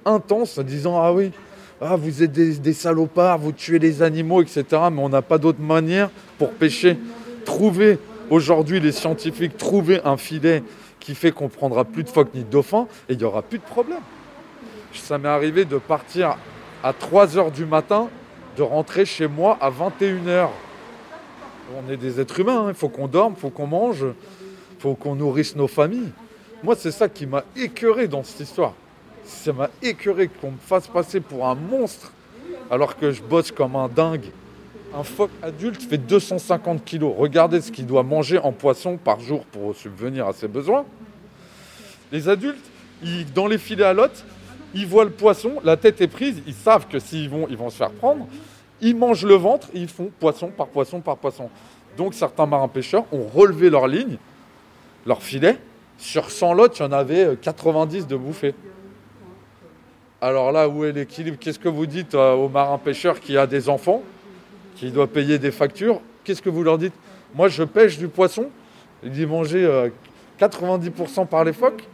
intense 0.05 0.59
en 0.59 0.63
disant 0.63 1.01
Ah 1.01 1.13
oui, 1.13 1.33
ah, 1.81 1.97
vous 1.97 2.23
êtes 2.23 2.33
des, 2.33 2.55
des 2.55 2.73
salopards, 2.73 3.39
vous 3.39 3.53
tuez 3.53 3.79
les 3.79 4.03
animaux, 4.03 4.43
etc. 4.43 4.65
Mais 4.93 5.01
on 5.01 5.09
n'a 5.09 5.23
pas 5.23 5.39
d'autre 5.39 5.61
manière 5.61 6.11
pour 6.39 6.51
pêcher. 6.51 6.99
Trouver, 7.45 7.99
aujourd'hui, 8.31 8.79
les 8.79 8.93
scientifiques, 8.93 9.57
trouver 9.57 10.01
un 10.05 10.19
filet 10.19 10.63
qui 11.09 11.15
fait 11.15 11.33
qu'on 11.33 11.49
prendra 11.49 11.87
plus 11.87 12.05
de 12.05 12.11
phoques 12.11 12.35
ni 12.35 12.45
de 12.45 12.51
dauphins 12.51 12.87
et 13.09 13.15
il 13.15 13.19
n'y 13.19 13.25
aura 13.25 13.41
plus 13.41 13.57
de 13.57 13.65
problème. 13.65 14.03
Ça 14.93 15.17
m'est 15.17 15.27
arrivé 15.27 15.65
de 15.65 15.79
partir 15.79 16.37
à 16.85 16.93
3 16.93 17.29
h 17.29 17.51
du 17.51 17.65
matin, 17.65 18.11
de 18.59 18.63
rentrer 18.63 19.07
chez 19.07 19.27
moi 19.27 19.57
à 19.59 19.71
21 19.71 20.17
h. 20.27 20.49
On 21.79 21.91
est 21.91 21.97
des 21.97 22.21
êtres 22.21 22.41
humains, 22.41 22.67
il 22.69 22.75
faut 22.75 22.91
qu'on 22.91 23.09
dorme, 23.09 23.33
il 23.39 23.41
faut 23.41 23.49
qu'on 23.49 23.67
mange, 23.67 24.03
il 24.03 24.83
faut 24.83 24.97
qu'on 24.97 25.15
nourrisse 25.15 25.57
nos 25.57 25.67
familles. 25.67 26.13
Moi, 26.63 26.77
c'est 26.77 26.91
ça 26.91 27.09
qui 27.09 27.25
m'a 27.25 27.43
écœuré 27.57 28.07
dans 28.07 28.23
cette 28.23 28.41
histoire. 28.41 28.75
Ça 29.25 29.55
m'a 29.55 29.71
écœuré 29.81 30.29
qu'on 30.29 30.51
me 30.51 30.59
fasse 30.59 30.89
passer 30.89 31.21
pour 31.21 31.49
un 31.49 31.55
monstre 31.55 32.13
alors 32.71 32.99
que 32.99 33.13
je 33.13 33.23
bosse 33.23 33.51
comme 33.51 33.77
un 33.77 33.89
dingue. 33.89 34.31
Un 34.95 35.05
phoque 35.05 35.31
adulte 35.43 35.81
fait 35.81 35.97
250 35.97 36.85
kilos. 36.85 37.15
Regardez 37.17 37.63
ce 37.63 37.73
qu'il 37.73 37.87
doit 37.87 38.03
manger 38.03 38.37
en 38.37 38.53
poisson 38.53 38.99
par 38.99 39.21
jour 39.21 39.47
pour 39.47 39.75
subvenir 39.75 40.29
à 40.29 40.35
ses 40.35 40.49
besoins. 40.49 40.85
Les 42.13 42.29
adultes, 42.29 42.65
dans 43.35 43.47
les 43.47 43.59
filets 43.59 43.85
à 43.85 43.93
lotte, 43.93 44.25
ils 44.75 44.87
voient 44.87 45.05
le 45.05 45.11
poisson, 45.11 45.55
la 45.65 45.77
tête 45.77 46.01
est 46.01 46.09
prise, 46.09 46.43
ils 46.47 46.55
savent 46.55 46.89
que 46.89 46.99
s'ils 46.99 47.29
vont, 47.29 47.47
ils 47.49 47.57
vont 47.57 47.71
se 47.71 47.77
faire 47.77 47.91
prendre. 47.91 48.27
Ils 48.81 48.97
mangent 48.97 49.25
le 49.25 49.35
ventre 49.35 49.69
ils 49.75 49.89
font 49.89 50.11
poisson 50.21 50.49
par 50.49 50.69
poisson 50.69 51.01
par 51.01 51.17
poisson. 51.17 51.51
Donc 51.97 52.15
certains 52.15 52.47
marins 52.47 52.69
pêcheurs 52.69 53.05
ont 53.13 53.27
relevé 53.27 53.71
leur 53.71 53.89
ligne, 53.89 54.19
leur 55.07 55.23
filet. 55.23 55.59
Sur 55.97 56.31
100 56.31 56.55
lots, 56.55 56.69
il 56.73 56.79
y 56.79 56.83
en 56.85 56.93
avait 56.93 57.37
90 57.43 58.07
de 58.07 58.17
bouffées. 58.17 58.55
Alors 60.21 60.53
là, 60.53 60.69
où 60.69 60.85
est 60.85 60.93
l'équilibre? 60.93 61.39
Qu'est-ce 61.41 61.59
que 61.59 61.69
vous 61.69 61.87
dites 61.87 62.15
euh, 62.15 62.35
au 62.35 62.49
marin 62.49 62.79
pêcheur 62.79 63.19
qui 63.21 63.37
a 63.37 63.47
des 63.47 63.69
enfants, 63.69 64.03
qui 64.77 64.91
doit 64.91 65.07
payer 65.07 65.39
des 65.39 65.51
factures? 65.51 66.01
Qu'est-ce 66.23 66.43
que 66.43 66.51
vous 66.51 66.63
leur 66.63 66.79
dites? 66.79 66.95
Moi, 67.35 67.49
je 67.49 67.63
pêche 67.63 67.99
du 67.99 68.09
poisson, 68.09 68.51
il 69.03 69.11
dit 69.11 69.27
manger 69.27 69.65
euh, 69.65 69.91
90% 70.41 71.27
par 71.27 71.45
les 71.45 71.53
phoques. 71.53 71.85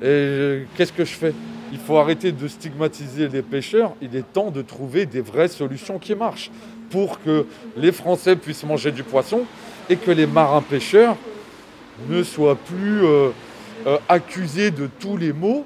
Et 0.00 0.04
euh, 0.04 0.64
qu'est-ce 0.76 0.92
que 0.92 1.04
je 1.04 1.14
fais? 1.14 1.32
Il 1.72 1.78
faut 1.78 1.96
arrêter 1.96 2.30
de 2.32 2.48
stigmatiser 2.48 3.28
les 3.28 3.42
pêcheurs. 3.42 3.94
Il 4.02 4.14
est 4.14 4.32
temps 4.32 4.50
de 4.50 4.62
trouver 4.62 5.06
des 5.06 5.20
vraies 5.20 5.48
solutions 5.48 5.98
qui 5.98 6.14
marchent 6.14 6.50
pour 6.90 7.20
que 7.22 7.46
les 7.76 7.92
Français 7.92 8.36
puissent 8.36 8.64
manger 8.64 8.92
du 8.92 9.02
poisson 9.02 9.42
et 9.88 9.96
que 9.96 10.10
les 10.10 10.26
marins 10.26 10.62
pêcheurs 10.62 11.16
ne 12.08 12.22
soient 12.22 12.56
plus 12.56 13.04
euh, 13.04 13.30
euh, 13.86 13.98
accusés 14.08 14.70
de 14.70 14.88
tous 15.00 15.16
les 15.16 15.32
maux 15.32 15.64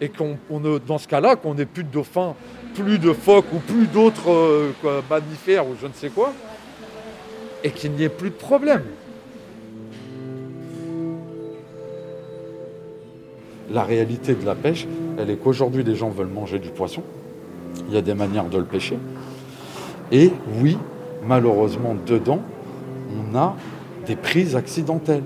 et 0.00 0.08
qu'on 0.08 0.38
dans 0.86 0.98
ce 0.98 1.08
cas-là 1.08 1.36
qu'on 1.36 1.54
n'ait 1.54 1.66
plus 1.66 1.84
de 1.84 1.90
dauphins, 1.90 2.34
plus 2.74 2.98
de 2.98 3.12
phoques 3.12 3.52
ou 3.52 3.58
plus 3.58 3.86
d'autres 3.86 4.72
mammifères 5.08 5.66
ou 5.66 5.76
je 5.80 5.86
ne 5.86 5.92
sais 5.92 6.08
quoi, 6.08 6.32
et 7.62 7.70
qu'il 7.70 7.92
n'y 7.92 8.02
ait 8.02 8.08
plus 8.08 8.30
de 8.30 8.34
problème. 8.34 8.82
La 13.70 13.82
réalité 13.82 14.34
de 14.34 14.44
la 14.44 14.54
pêche, 14.54 14.86
elle 15.18 15.30
est 15.30 15.36
qu'aujourd'hui 15.36 15.82
les 15.84 15.94
gens 15.94 16.10
veulent 16.10 16.26
manger 16.26 16.58
du 16.58 16.68
poisson. 16.68 17.02
Il 17.88 17.94
y 17.94 17.96
a 17.96 18.02
des 18.02 18.14
manières 18.14 18.44
de 18.44 18.58
le 18.58 18.64
pêcher. 18.64 18.98
Et 20.12 20.30
oui, 20.60 20.78
malheureusement, 21.26 21.96
dedans, 22.06 22.40
on 23.10 23.36
a 23.36 23.56
des 24.06 24.16
prises 24.16 24.54
accidentelles. 24.54 25.22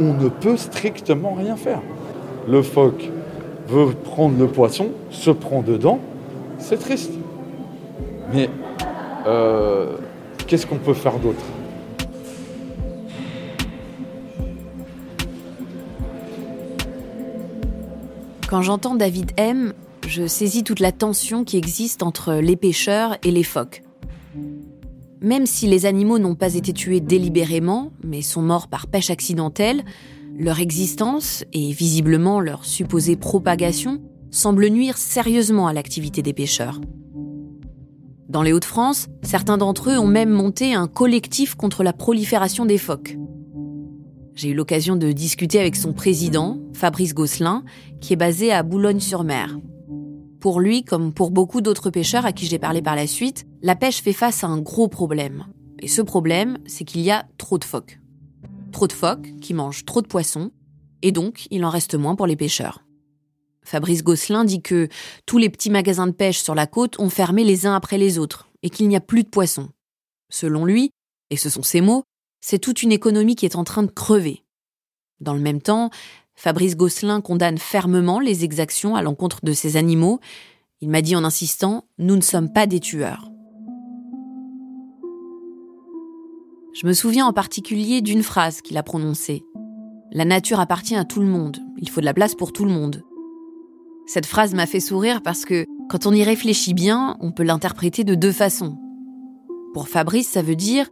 On 0.00 0.14
ne 0.14 0.28
peut 0.28 0.56
strictement 0.56 1.34
rien 1.34 1.56
faire. 1.56 1.80
Le 2.48 2.62
phoque 2.62 3.10
veut 3.68 3.92
prendre 3.92 4.38
le 4.38 4.46
poisson, 4.46 4.88
se 5.10 5.30
prend 5.30 5.62
dedans, 5.62 6.00
c'est 6.58 6.78
triste. 6.78 7.12
Mais 8.32 8.48
euh, 9.26 9.96
qu'est-ce 10.46 10.66
qu'on 10.66 10.76
peut 10.76 10.94
faire 10.94 11.18
d'autre? 11.18 11.44
Quand 18.50 18.62
j'entends 18.62 18.96
David 18.96 19.30
M, 19.36 19.74
je 20.08 20.26
saisis 20.26 20.64
toute 20.64 20.80
la 20.80 20.90
tension 20.90 21.44
qui 21.44 21.56
existe 21.56 22.02
entre 22.02 22.34
les 22.34 22.56
pêcheurs 22.56 23.16
et 23.22 23.30
les 23.30 23.44
phoques. 23.44 23.84
Même 25.20 25.46
si 25.46 25.68
les 25.68 25.86
animaux 25.86 26.18
n'ont 26.18 26.34
pas 26.34 26.56
été 26.56 26.72
tués 26.72 26.98
délibérément, 26.98 27.92
mais 28.02 28.22
sont 28.22 28.42
morts 28.42 28.66
par 28.66 28.88
pêche 28.88 29.10
accidentelle, 29.10 29.84
leur 30.36 30.58
existence 30.58 31.44
et 31.52 31.70
visiblement 31.70 32.40
leur 32.40 32.64
supposée 32.64 33.14
propagation 33.14 34.02
semblent 34.32 34.66
nuire 34.66 34.98
sérieusement 34.98 35.68
à 35.68 35.72
l'activité 35.72 36.20
des 36.20 36.32
pêcheurs. 36.32 36.80
Dans 38.28 38.42
les 38.42 38.52
Hauts-de-France, 38.52 39.06
certains 39.22 39.58
d'entre 39.58 39.90
eux 39.90 39.98
ont 39.98 40.08
même 40.08 40.30
monté 40.30 40.74
un 40.74 40.88
collectif 40.88 41.54
contre 41.54 41.84
la 41.84 41.92
prolifération 41.92 42.66
des 42.66 42.78
phoques. 42.78 43.16
J'ai 44.40 44.48
eu 44.48 44.54
l'occasion 44.54 44.96
de 44.96 45.12
discuter 45.12 45.60
avec 45.60 45.76
son 45.76 45.92
président, 45.92 46.58
Fabrice 46.72 47.12
Gosselin, 47.12 47.62
qui 48.00 48.14
est 48.14 48.16
basé 48.16 48.50
à 48.52 48.62
Boulogne-sur-Mer. 48.62 49.58
Pour 50.40 50.60
lui, 50.60 50.82
comme 50.82 51.12
pour 51.12 51.30
beaucoup 51.30 51.60
d'autres 51.60 51.90
pêcheurs 51.90 52.24
à 52.24 52.32
qui 52.32 52.46
j'ai 52.46 52.58
parlé 52.58 52.80
par 52.80 52.96
la 52.96 53.06
suite, 53.06 53.46
la 53.60 53.76
pêche 53.76 54.00
fait 54.00 54.14
face 54.14 54.42
à 54.42 54.46
un 54.46 54.58
gros 54.58 54.88
problème. 54.88 55.44
Et 55.80 55.88
ce 55.88 56.00
problème, 56.00 56.56
c'est 56.64 56.84
qu'il 56.84 57.02
y 57.02 57.10
a 57.10 57.26
trop 57.36 57.58
de 57.58 57.64
phoques. 57.64 58.00
Trop 58.72 58.86
de 58.86 58.94
phoques 58.94 59.28
qui 59.42 59.52
mangent 59.52 59.84
trop 59.84 60.00
de 60.00 60.06
poissons, 60.06 60.52
et 61.02 61.12
donc 61.12 61.46
il 61.50 61.62
en 61.62 61.68
reste 61.68 61.94
moins 61.94 62.16
pour 62.16 62.26
les 62.26 62.36
pêcheurs. 62.36 62.82
Fabrice 63.62 64.02
Gosselin 64.02 64.44
dit 64.44 64.62
que 64.62 64.88
tous 65.26 65.36
les 65.36 65.50
petits 65.50 65.68
magasins 65.68 66.06
de 66.06 66.12
pêche 66.12 66.40
sur 66.40 66.54
la 66.54 66.66
côte 66.66 66.98
ont 66.98 67.10
fermé 67.10 67.44
les 67.44 67.66
uns 67.66 67.74
après 67.74 67.98
les 67.98 68.18
autres, 68.18 68.48
et 68.62 68.70
qu'il 68.70 68.88
n'y 68.88 68.96
a 68.96 69.02
plus 69.02 69.22
de 69.22 69.28
poissons. 69.28 69.68
Selon 70.30 70.64
lui, 70.64 70.92
et 71.28 71.36
ce 71.36 71.50
sont 71.50 71.62
ses 71.62 71.82
mots, 71.82 72.04
c'est 72.40 72.58
toute 72.58 72.82
une 72.82 72.92
économie 72.92 73.36
qui 73.36 73.46
est 73.46 73.56
en 73.56 73.64
train 73.64 73.82
de 73.82 73.90
crever. 73.90 74.44
Dans 75.20 75.34
le 75.34 75.40
même 75.40 75.60
temps, 75.60 75.90
Fabrice 76.34 76.76
Gosselin 76.76 77.20
condamne 77.20 77.58
fermement 77.58 78.18
les 78.18 78.44
exactions 78.44 78.96
à 78.96 79.02
l'encontre 79.02 79.44
de 79.44 79.52
ces 79.52 79.76
animaux. 79.76 80.20
Il 80.80 80.88
m'a 80.88 81.02
dit 81.02 81.14
en 81.14 81.24
insistant 81.24 81.84
Nous 81.98 82.16
ne 82.16 82.22
sommes 82.22 82.52
pas 82.52 82.66
des 82.66 82.80
tueurs. 82.80 83.30
Je 86.72 86.86
me 86.86 86.94
souviens 86.94 87.26
en 87.26 87.32
particulier 87.32 88.00
d'une 88.00 88.22
phrase 88.22 88.62
qu'il 88.62 88.78
a 88.78 88.82
prononcée. 88.82 89.44
La 90.12 90.24
nature 90.24 90.60
appartient 90.60 90.96
à 90.96 91.04
tout 91.04 91.20
le 91.20 91.26
monde, 91.26 91.58
il 91.76 91.90
faut 91.90 92.00
de 92.00 92.06
la 92.06 92.14
place 92.14 92.34
pour 92.34 92.52
tout 92.52 92.64
le 92.64 92.72
monde. 92.72 93.02
Cette 94.06 94.26
phrase 94.26 94.54
m'a 94.54 94.66
fait 94.66 94.80
sourire 94.80 95.22
parce 95.22 95.44
que, 95.44 95.66
quand 95.88 96.06
on 96.06 96.12
y 96.12 96.24
réfléchit 96.24 96.74
bien, 96.74 97.16
on 97.20 97.32
peut 97.32 97.42
l'interpréter 97.42 98.02
de 98.02 98.14
deux 98.14 98.32
façons. 98.32 98.78
Pour 99.74 99.88
Fabrice, 99.88 100.28
ça 100.28 100.42
veut 100.42 100.56
dire 100.56 100.88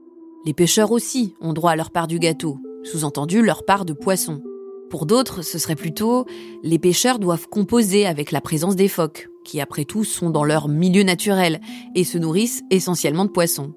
les 0.48 0.54
pêcheurs 0.54 0.92
aussi 0.92 1.34
ont 1.42 1.52
droit 1.52 1.72
à 1.72 1.76
leur 1.76 1.90
part 1.90 2.06
du 2.06 2.18
gâteau, 2.18 2.56
sous-entendu 2.82 3.42
leur 3.42 3.66
part 3.66 3.84
de 3.84 3.92
poisson. 3.92 4.40
Pour 4.88 5.04
d'autres, 5.04 5.42
ce 5.42 5.58
serait 5.58 5.76
plutôt 5.76 6.24
les 6.62 6.78
pêcheurs 6.78 7.18
doivent 7.18 7.48
composer 7.50 8.06
avec 8.06 8.32
la 8.32 8.40
présence 8.40 8.74
des 8.74 8.88
phoques, 8.88 9.28
qui 9.44 9.60
après 9.60 9.84
tout 9.84 10.04
sont 10.04 10.30
dans 10.30 10.44
leur 10.44 10.68
milieu 10.68 11.02
naturel 11.02 11.60
et 11.94 12.02
se 12.02 12.16
nourrissent 12.16 12.62
essentiellement 12.70 13.26
de 13.26 13.30
poissons. 13.30 13.74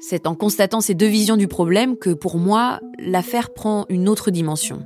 C'est 0.00 0.26
en 0.26 0.34
constatant 0.34 0.82
ces 0.82 0.94
deux 0.94 1.06
visions 1.06 1.38
du 1.38 1.48
problème 1.48 1.96
que 1.96 2.10
pour 2.10 2.36
moi, 2.36 2.78
l'affaire 2.98 3.54
prend 3.54 3.86
une 3.88 4.06
autre 4.06 4.30
dimension. 4.30 4.84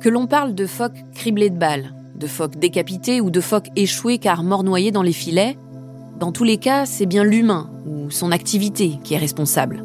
Que 0.00 0.08
l'on 0.08 0.26
parle 0.26 0.54
de 0.54 0.64
phoques 0.64 1.04
criblés 1.14 1.50
de 1.50 1.58
balles, 1.58 1.92
de 2.14 2.26
phoques 2.26 2.56
décapités 2.56 3.20
ou 3.20 3.30
de 3.30 3.40
phoques 3.40 3.70
échoués 3.76 4.18
car 4.18 4.42
morts 4.42 4.64
noyés 4.64 4.92
dans 4.92 5.02
les 5.02 5.12
filets, 5.12 5.56
dans 6.18 6.30
tous 6.30 6.44
les 6.44 6.58
cas, 6.58 6.86
c'est 6.86 7.06
bien 7.06 7.24
l'humain 7.24 7.68
ou 7.86 8.10
son 8.10 8.30
activité 8.30 8.98
qui 9.02 9.14
est 9.14 9.18
responsable. 9.18 9.84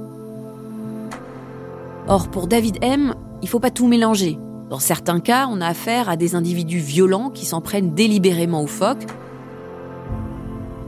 Or, 2.08 2.30
pour 2.30 2.48
David 2.48 2.78
M, 2.82 3.16
il 3.42 3.50
faut 3.50 3.60
pas 3.60 3.72
tout 3.72 3.88
mélanger. 3.88 4.38
Dans 4.70 4.80
certains 4.80 5.20
cas, 5.20 5.48
on 5.50 5.62
a 5.62 5.68
affaire 5.68 6.10
à 6.10 6.16
des 6.16 6.36
individus 6.36 6.80
violents 6.80 7.32
qui 7.32 7.46
s'en 7.46 7.62
prennent 7.62 7.96
délibérément 7.96 8.62
aux 8.62 8.68
phoques. 8.68 9.08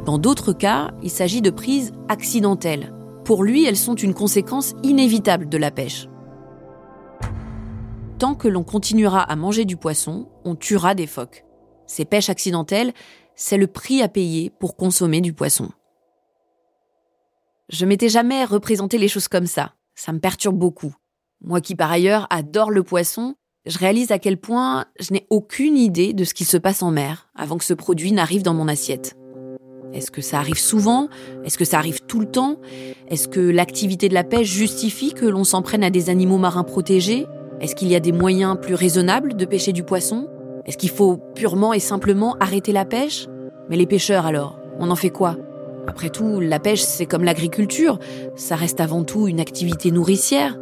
Dans 0.05 0.19
d'autres 0.19 0.53
cas, 0.53 0.91
il 1.01 1.09
s'agit 1.09 1.41
de 1.41 1.49
prises 1.49 1.91
accidentelles. 2.07 2.93
Pour 3.23 3.43
lui, 3.43 3.65
elles 3.65 3.77
sont 3.77 3.95
une 3.95 4.13
conséquence 4.13 4.73
inévitable 4.83 5.49
de 5.49 5.57
la 5.57 5.71
pêche. 5.71 6.07
Tant 8.21 8.35
que 8.35 8.47
l'on 8.47 8.63
continuera 8.63 9.21
à 9.21 9.35
manger 9.35 9.65
du 9.65 9.77
poisson, 9.77 10.29
on 10.45 10.55
tuera 10.55 10.93
des 10.93 11.07
phoques. 11.07 11.43
Ces 11.87 12.05
pêches 12.05 12.29
accidentelles, 12.29 12.93
c'est 13.33 13.57
le 13.57 13.65
prix 13.65 14.03
à 14.03 14.07
payer 14.07 14.51
pour 14.59 14.75
consommer 14.75 15.21
du 15.21 15.33
poisson. 15.33 15.71
Je 17.69 17.87
m'étais 17.87 18.09
jamais 18.09 18.45
représenté 18.45 18.99
les 18.99 19.07
choses 19.07 19.27
comme 19.27 19.47
ça. 19.47 19.73
Ça 19.95 20.13
me 20.13 20.19
perturbe 20.19 20.55
beaucoup. 20.55 20.93
Moi 21.43 21.61
qui 21.61 21.73
par 21.73 21.91
ailleurs 21.91 22.27
adore 22.29 22.69
le 22.69 22.83
poisson, 22.83 23.33
je 23.65 23.79
réalise 23.79 24.11
à 24.11 24.19
quel 24.19 24.37
point 24.37 24.85
je 24.99 25.13
n'ai 25.13 25.25
aucune 25.31 25.75
idée 25.75 26.13
de 26.13 26.23
ce 26.23 26.35
qui 26.35 26.45
se 26.45 26.57
passe 26.57 26.83
en 26.83 26.91
mer 26.91 27.27
avant 27.33 27.57
que 27.57 27.65
ce 27.65 27.73
produit 27.73 28.11
n'arrive 28.11 28.43
dans 28.43 28.53
mon 28.53 28.67
assiette. 28.67 29.17
Est-ce 29.93 30.11
que 30.11 30.21
ça 30.21 30.37
arrive 30.37 30.59
souvent? 30.59 31.09
Est-ce 31.43 31.57
que 31.57 31.65
ça 31.65 31.79
arrive 31.79 32.01
tout 32.01 32.19
le 32.19 32.29
temps? 32.29 32.57
Est-ce 33.07 33.27
que 33.27 33.39
l'activité 33.39 34.09
de 34.09 34.13
la 34.13 34.23
pêche 34.23 34.47
justifie 34.47 35.11
que 35.11 35.25
l'on 35.25 35.43
s'en 35.43 35.63
prenne 35.63 35.83
à 35.83 35.89
des 35.89 36.11
animaux 36.11 36.37
marins 36.37 36.63
protégés? 36.63 37.25
Est-ce 37.61 37.75
qu'il 37.75 37.89
y 37.89 37.95
a 37.95 37.99
des 37.99 38.11
moyens 38.11 38.57
plus 38.59 38.73
raisonnables 38.73 39.35
de 39.35 39.45
pêcher 39.45 39.71
du 39.71 39.83
poisson? 39.83 40.27
Est-ce 40.65 40.77
qu'il 40.77 40.89
faut 40.89 41.17
purement 41.35 41.73
et 41.73 41.79
simplement 41.79 42.35
arrêter 42.39 42.71
la 42.71 42.85
pêche? 42.85 43.27
Mais 43.69 43.77
les 43.77 43.85
pêcheurs 43.85 44.25
alors, 44.25 44.57
on 44.79 44.89
en 44.89 44.95
fait 44.95 45.11
quoi? 45.11 45.37
Après 45.87 46.09
tout, 46.09 46.39
la 46.39 46.57
pêche 46.57 46.81
c'est 46.81 47.05
comme 47.05 47.23
l'agriculture, 47.23 47.99
ça 48.35 48.55
reste 48.55 48.79
avant 48.79 49.03
tout 49.03 49.27
une 49.27 49.39
activité 49.39 49.91
nourricière. 49.91 50.57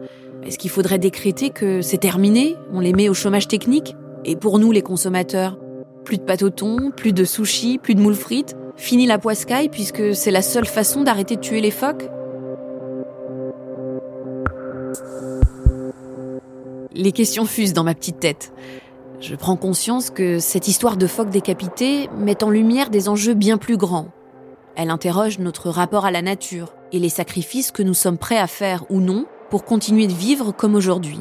Est-ce 0.46 0.58
qu'il 0.58 0.70
faudrait 0.70 1.00
décréter 1.00 1.52
que 1.52 1.82
c'est 1.82 2.00
terminé? 2.00 2.58
On 2.74 2.82
les 2.82 2.92
met 2.92 3.08
au 3.08 3.14
chômage 3.14 3.48
technique? 3.48 3.96
Et 4.26 4.36
pour 4.36 4.60
nous 4.60 4.74
les 4.74 4.82
consommateurs? 4.82 5.58
Plus 6.04 6.18
de 6.18 6.24
pâte 6.24 6.44
au 6.44 6.52
plus 6.98 7.14
de 7.14 7.24
sushis, 7.24 7.78
plus 7.78 7.96
de 7.96 8.02
moules 8.02 8.14
frites. 8.14 8.58
Fini 8.76 9.08
la 9.08 9.20
poiscaille 9.20 9.70
puisque 9.70 10.14
c'est 10.14 10.32
la 10.32 10.42
seule 10.42 10.66
façon 10.66 11.04
d'arrêter 11.04 11.38
de 11.38 11.42
tuer 11.42 11.62
les 11.62 11.72
phoques? 11.72 12.10
Les 16.94 17.12
questions 17.12 17.46
fusent 17.46 17.74
dans 17.74 17.84
ma 17.84 17.94
petite 17.94 18.20
tête. 18.20 18.52
Je 19.20 19.36
prends 19.36 19.56
conscience 19.56 20.10
que 20.10 20.40
cette 20.40 20.68
histoire 20.68 20.98
de 20.98 21.06
phoques 21.06 21.30
décapités 21.30 22.10
met 22.18 22.44
en 22.44 22.50
lumière 22.50 22.90
des 22.90 23.10
enjeux 23.10 23.36
bien 23.36 23.58
plus 23.58 23.78
grands. 23.78 24.08
Elle 24.76 24.90
interroge 24.90 25.38
notre 25.38 25.70
rapport 25.70 26.06
à 26.06 26.12
la 26.12 26.24
nature 26.24 26.74
et 26.92 27.00
les 27.00 27.10
sacrifices 27.10 27.72
que 27.72 27.84
nous 27.84 27.94
sommes 27.94 28.18
prêts 28.18 28.40
à 28.40 28.48
faire 28.48 28.86
ou 28.90 29.02
non 29.02 29.26
pour 29.52 29.66
continuer 29.66 30.08
de 30.08 30.14
vivre 30.14 30.52
comme 30.52 30.74
aujourd'hui. 30.74 31.20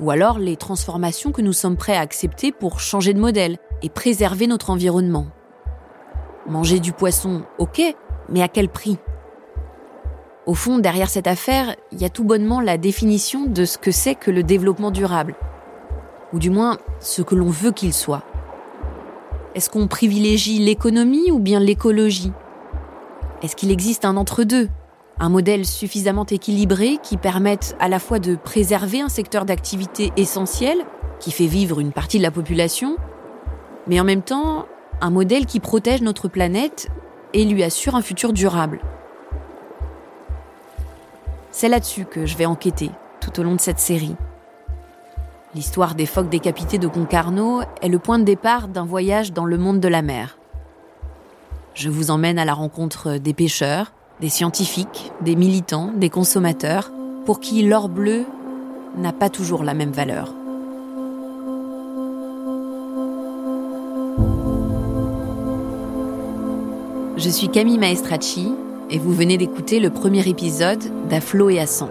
Ou 0.00 0.10
alors 0.10 0.38
les 0.38 0.56
transformations 0.56 1.32
que 1.32 1.42
nous 1.42 1.52
sommes 1.54 1.76
prêts 1.76 1.96
à 1.96 2.00
accepter 2.00 2.52
pour 2.52 2.80
changer 2.80 3.14
de 3.14 3.20
modèle 3.20 3.56
et 3.82 3.88
préserver 3.88 4.46
notre 4.46 4.68
environnement. 4.68 5.28
Manger 6.46 6.78
du 6.78 6.92
poisson, 6.92 7.42
ok, 7.58 7.80
mais 8.28 8.42
à 8.42 8.48
quel 8.48 8.68
prix? 8.68 8.98
Au 10.46 10.54
fond, 10.54 10.78
derrière 10.78 11.10
cette 11.10 11.26
affaire, 11.26 11.76
il 11.92 12.00
y 12.00 12.04
a 12.04 12.08
tout 12.08 12.24
bonnement 12.24 12.60
la 12.60 12.78
définition 12.78 13.44
de 13.44 13.66
ce 13.66 13.76
que 13.76 13.90
c'est 13.90 14.14
que 14.14 14.30
le 14.30 14.42
développement 14.42 14.90
durable. 14.90 15.34
Ou 16.32 16.38
du 16.38 16.48
moins, 16.48 16.78
ce 16.98 17.20
que 17.20 17.34
l'on 17.34 17.50
veut 17.50 17.72
qu'il 17.72 17.92
soit. 17.92 18.22
Est-ce 19.54 19.68
qu'on 19.68 19.86
privilégie 19.86 20.58
l'économie 20.58 21.30
ou 21.30 21.38
bien 21.38 21.60
l'écologie? 21.60 22.32
Est-ce 23.42 23.54
qu'il 23.54 23.70
existe 23.70 24.04
un 24.04 24.16
entre-deux? 24.16 24.68
Un 25.18 25.28
modèle 25.28 25.66
suffisamment 25.66 26.24
équilibré 26.24 26.98
qui 27.02 27.18
permette 27.18 27.76
à 27.78 27.88
la 27.88 27.98
fois 27.98 28.18
de 28.18 28.36
préserver 28.36 29.02
un 29.02 29.10
secteur 29.10 29.44
d'activité 29.44 30.10
essentiel, 30.16 30.78
qui 31.18 31.32
fait 31.32 31.46
vivre 31.46 31.80
une 31.80 31.92
partie 31.92 32.16
de 32.16 32.22
la 32.22 32.30
population, 32.30 32.96
mais 33.86 34.00
en 34.00 34.04
même 34.04 34.22
temps, 34.22 34.64
un 35.02 35.10
modèle 35.10 35.44
qui 35.44 35.60
protège 35.60 36.00
notre 36.00 36.28
planète 36.28 36.88
et 37.34 37.44
lui 37.44 37.62
assure 37.62 37.94
un 37.94 38.02
futur 38.02 38.32
durable? 38.32 38.80
C'est 41.52 41.68
là-dessus 41.68 42.04
que 42.04 42.26
je 42.26 42.36
vais 42.36 42.46
enquêter 42.46 42.90
tout 43.20 43.38
au 43.40 43.42
long 43.42 43.54
de 43.54 43.60
cette 43.60 43.80
série. 43.80 44.14
L'histoire 45.54 45.94
des 45.94 46.06
phoques 46.06 46.28
décapités 46.28 46.78
de 46.78 46.86
Concarneau 46.86 47.62
est 47.82 47.88
le 47.88 47.98
point 47.98 48.18
de 48.18 48.24
départ 48.24 48.68
d'un 48.68 48.84
voyage 48.84 49.32
dans 49.32 49.44
le 49.44 49.58
monde 49.58 49.80
de 49.80 49.88
la 49.88 50.00
mer. 50.00 50.38
Je 51.74 51.88
vous 51.88 52.10
emmène 52.10 52.38
à 52.38 52.44
la 52.44 52.54
rencontre 52.54 53.16
des 53.18 53.34
pêcheurs, 53.34 53.92
des 54.20 54.28
scientifiques, 54.28 55.12
des 55.22 55.34
militants, 55.34 55.92
des 55.96 56.08
consommateurs, 56.08 56.92
pour 57.26 57.40
qui 57.40 57.62
l'or 57.62 57.88
bleu 57.88 58.24
n'a 58.96 59.12
pas 59.12 59.28
toujours 59.28 59.64
la 59.64 59.74
même 59.74 59.92
valeur. 59.92 60.32
Je 67.16 67.28
suis 67.28 67.48
Camille 67.48 67.78
Maestracci 67.78 68.54
et 68.90 68.98
vous 68.98 69.12
venez 69.12 69.38
d'écouter 69.38 69.80
le 69.80 69.90
premier 69.90 70.28
épisode 70.28 70.82
d'À 71.08 71.20
flot 71.20 71.50
et 71.50 71.60
à 71.60 71.66
sang. 71.66 71.90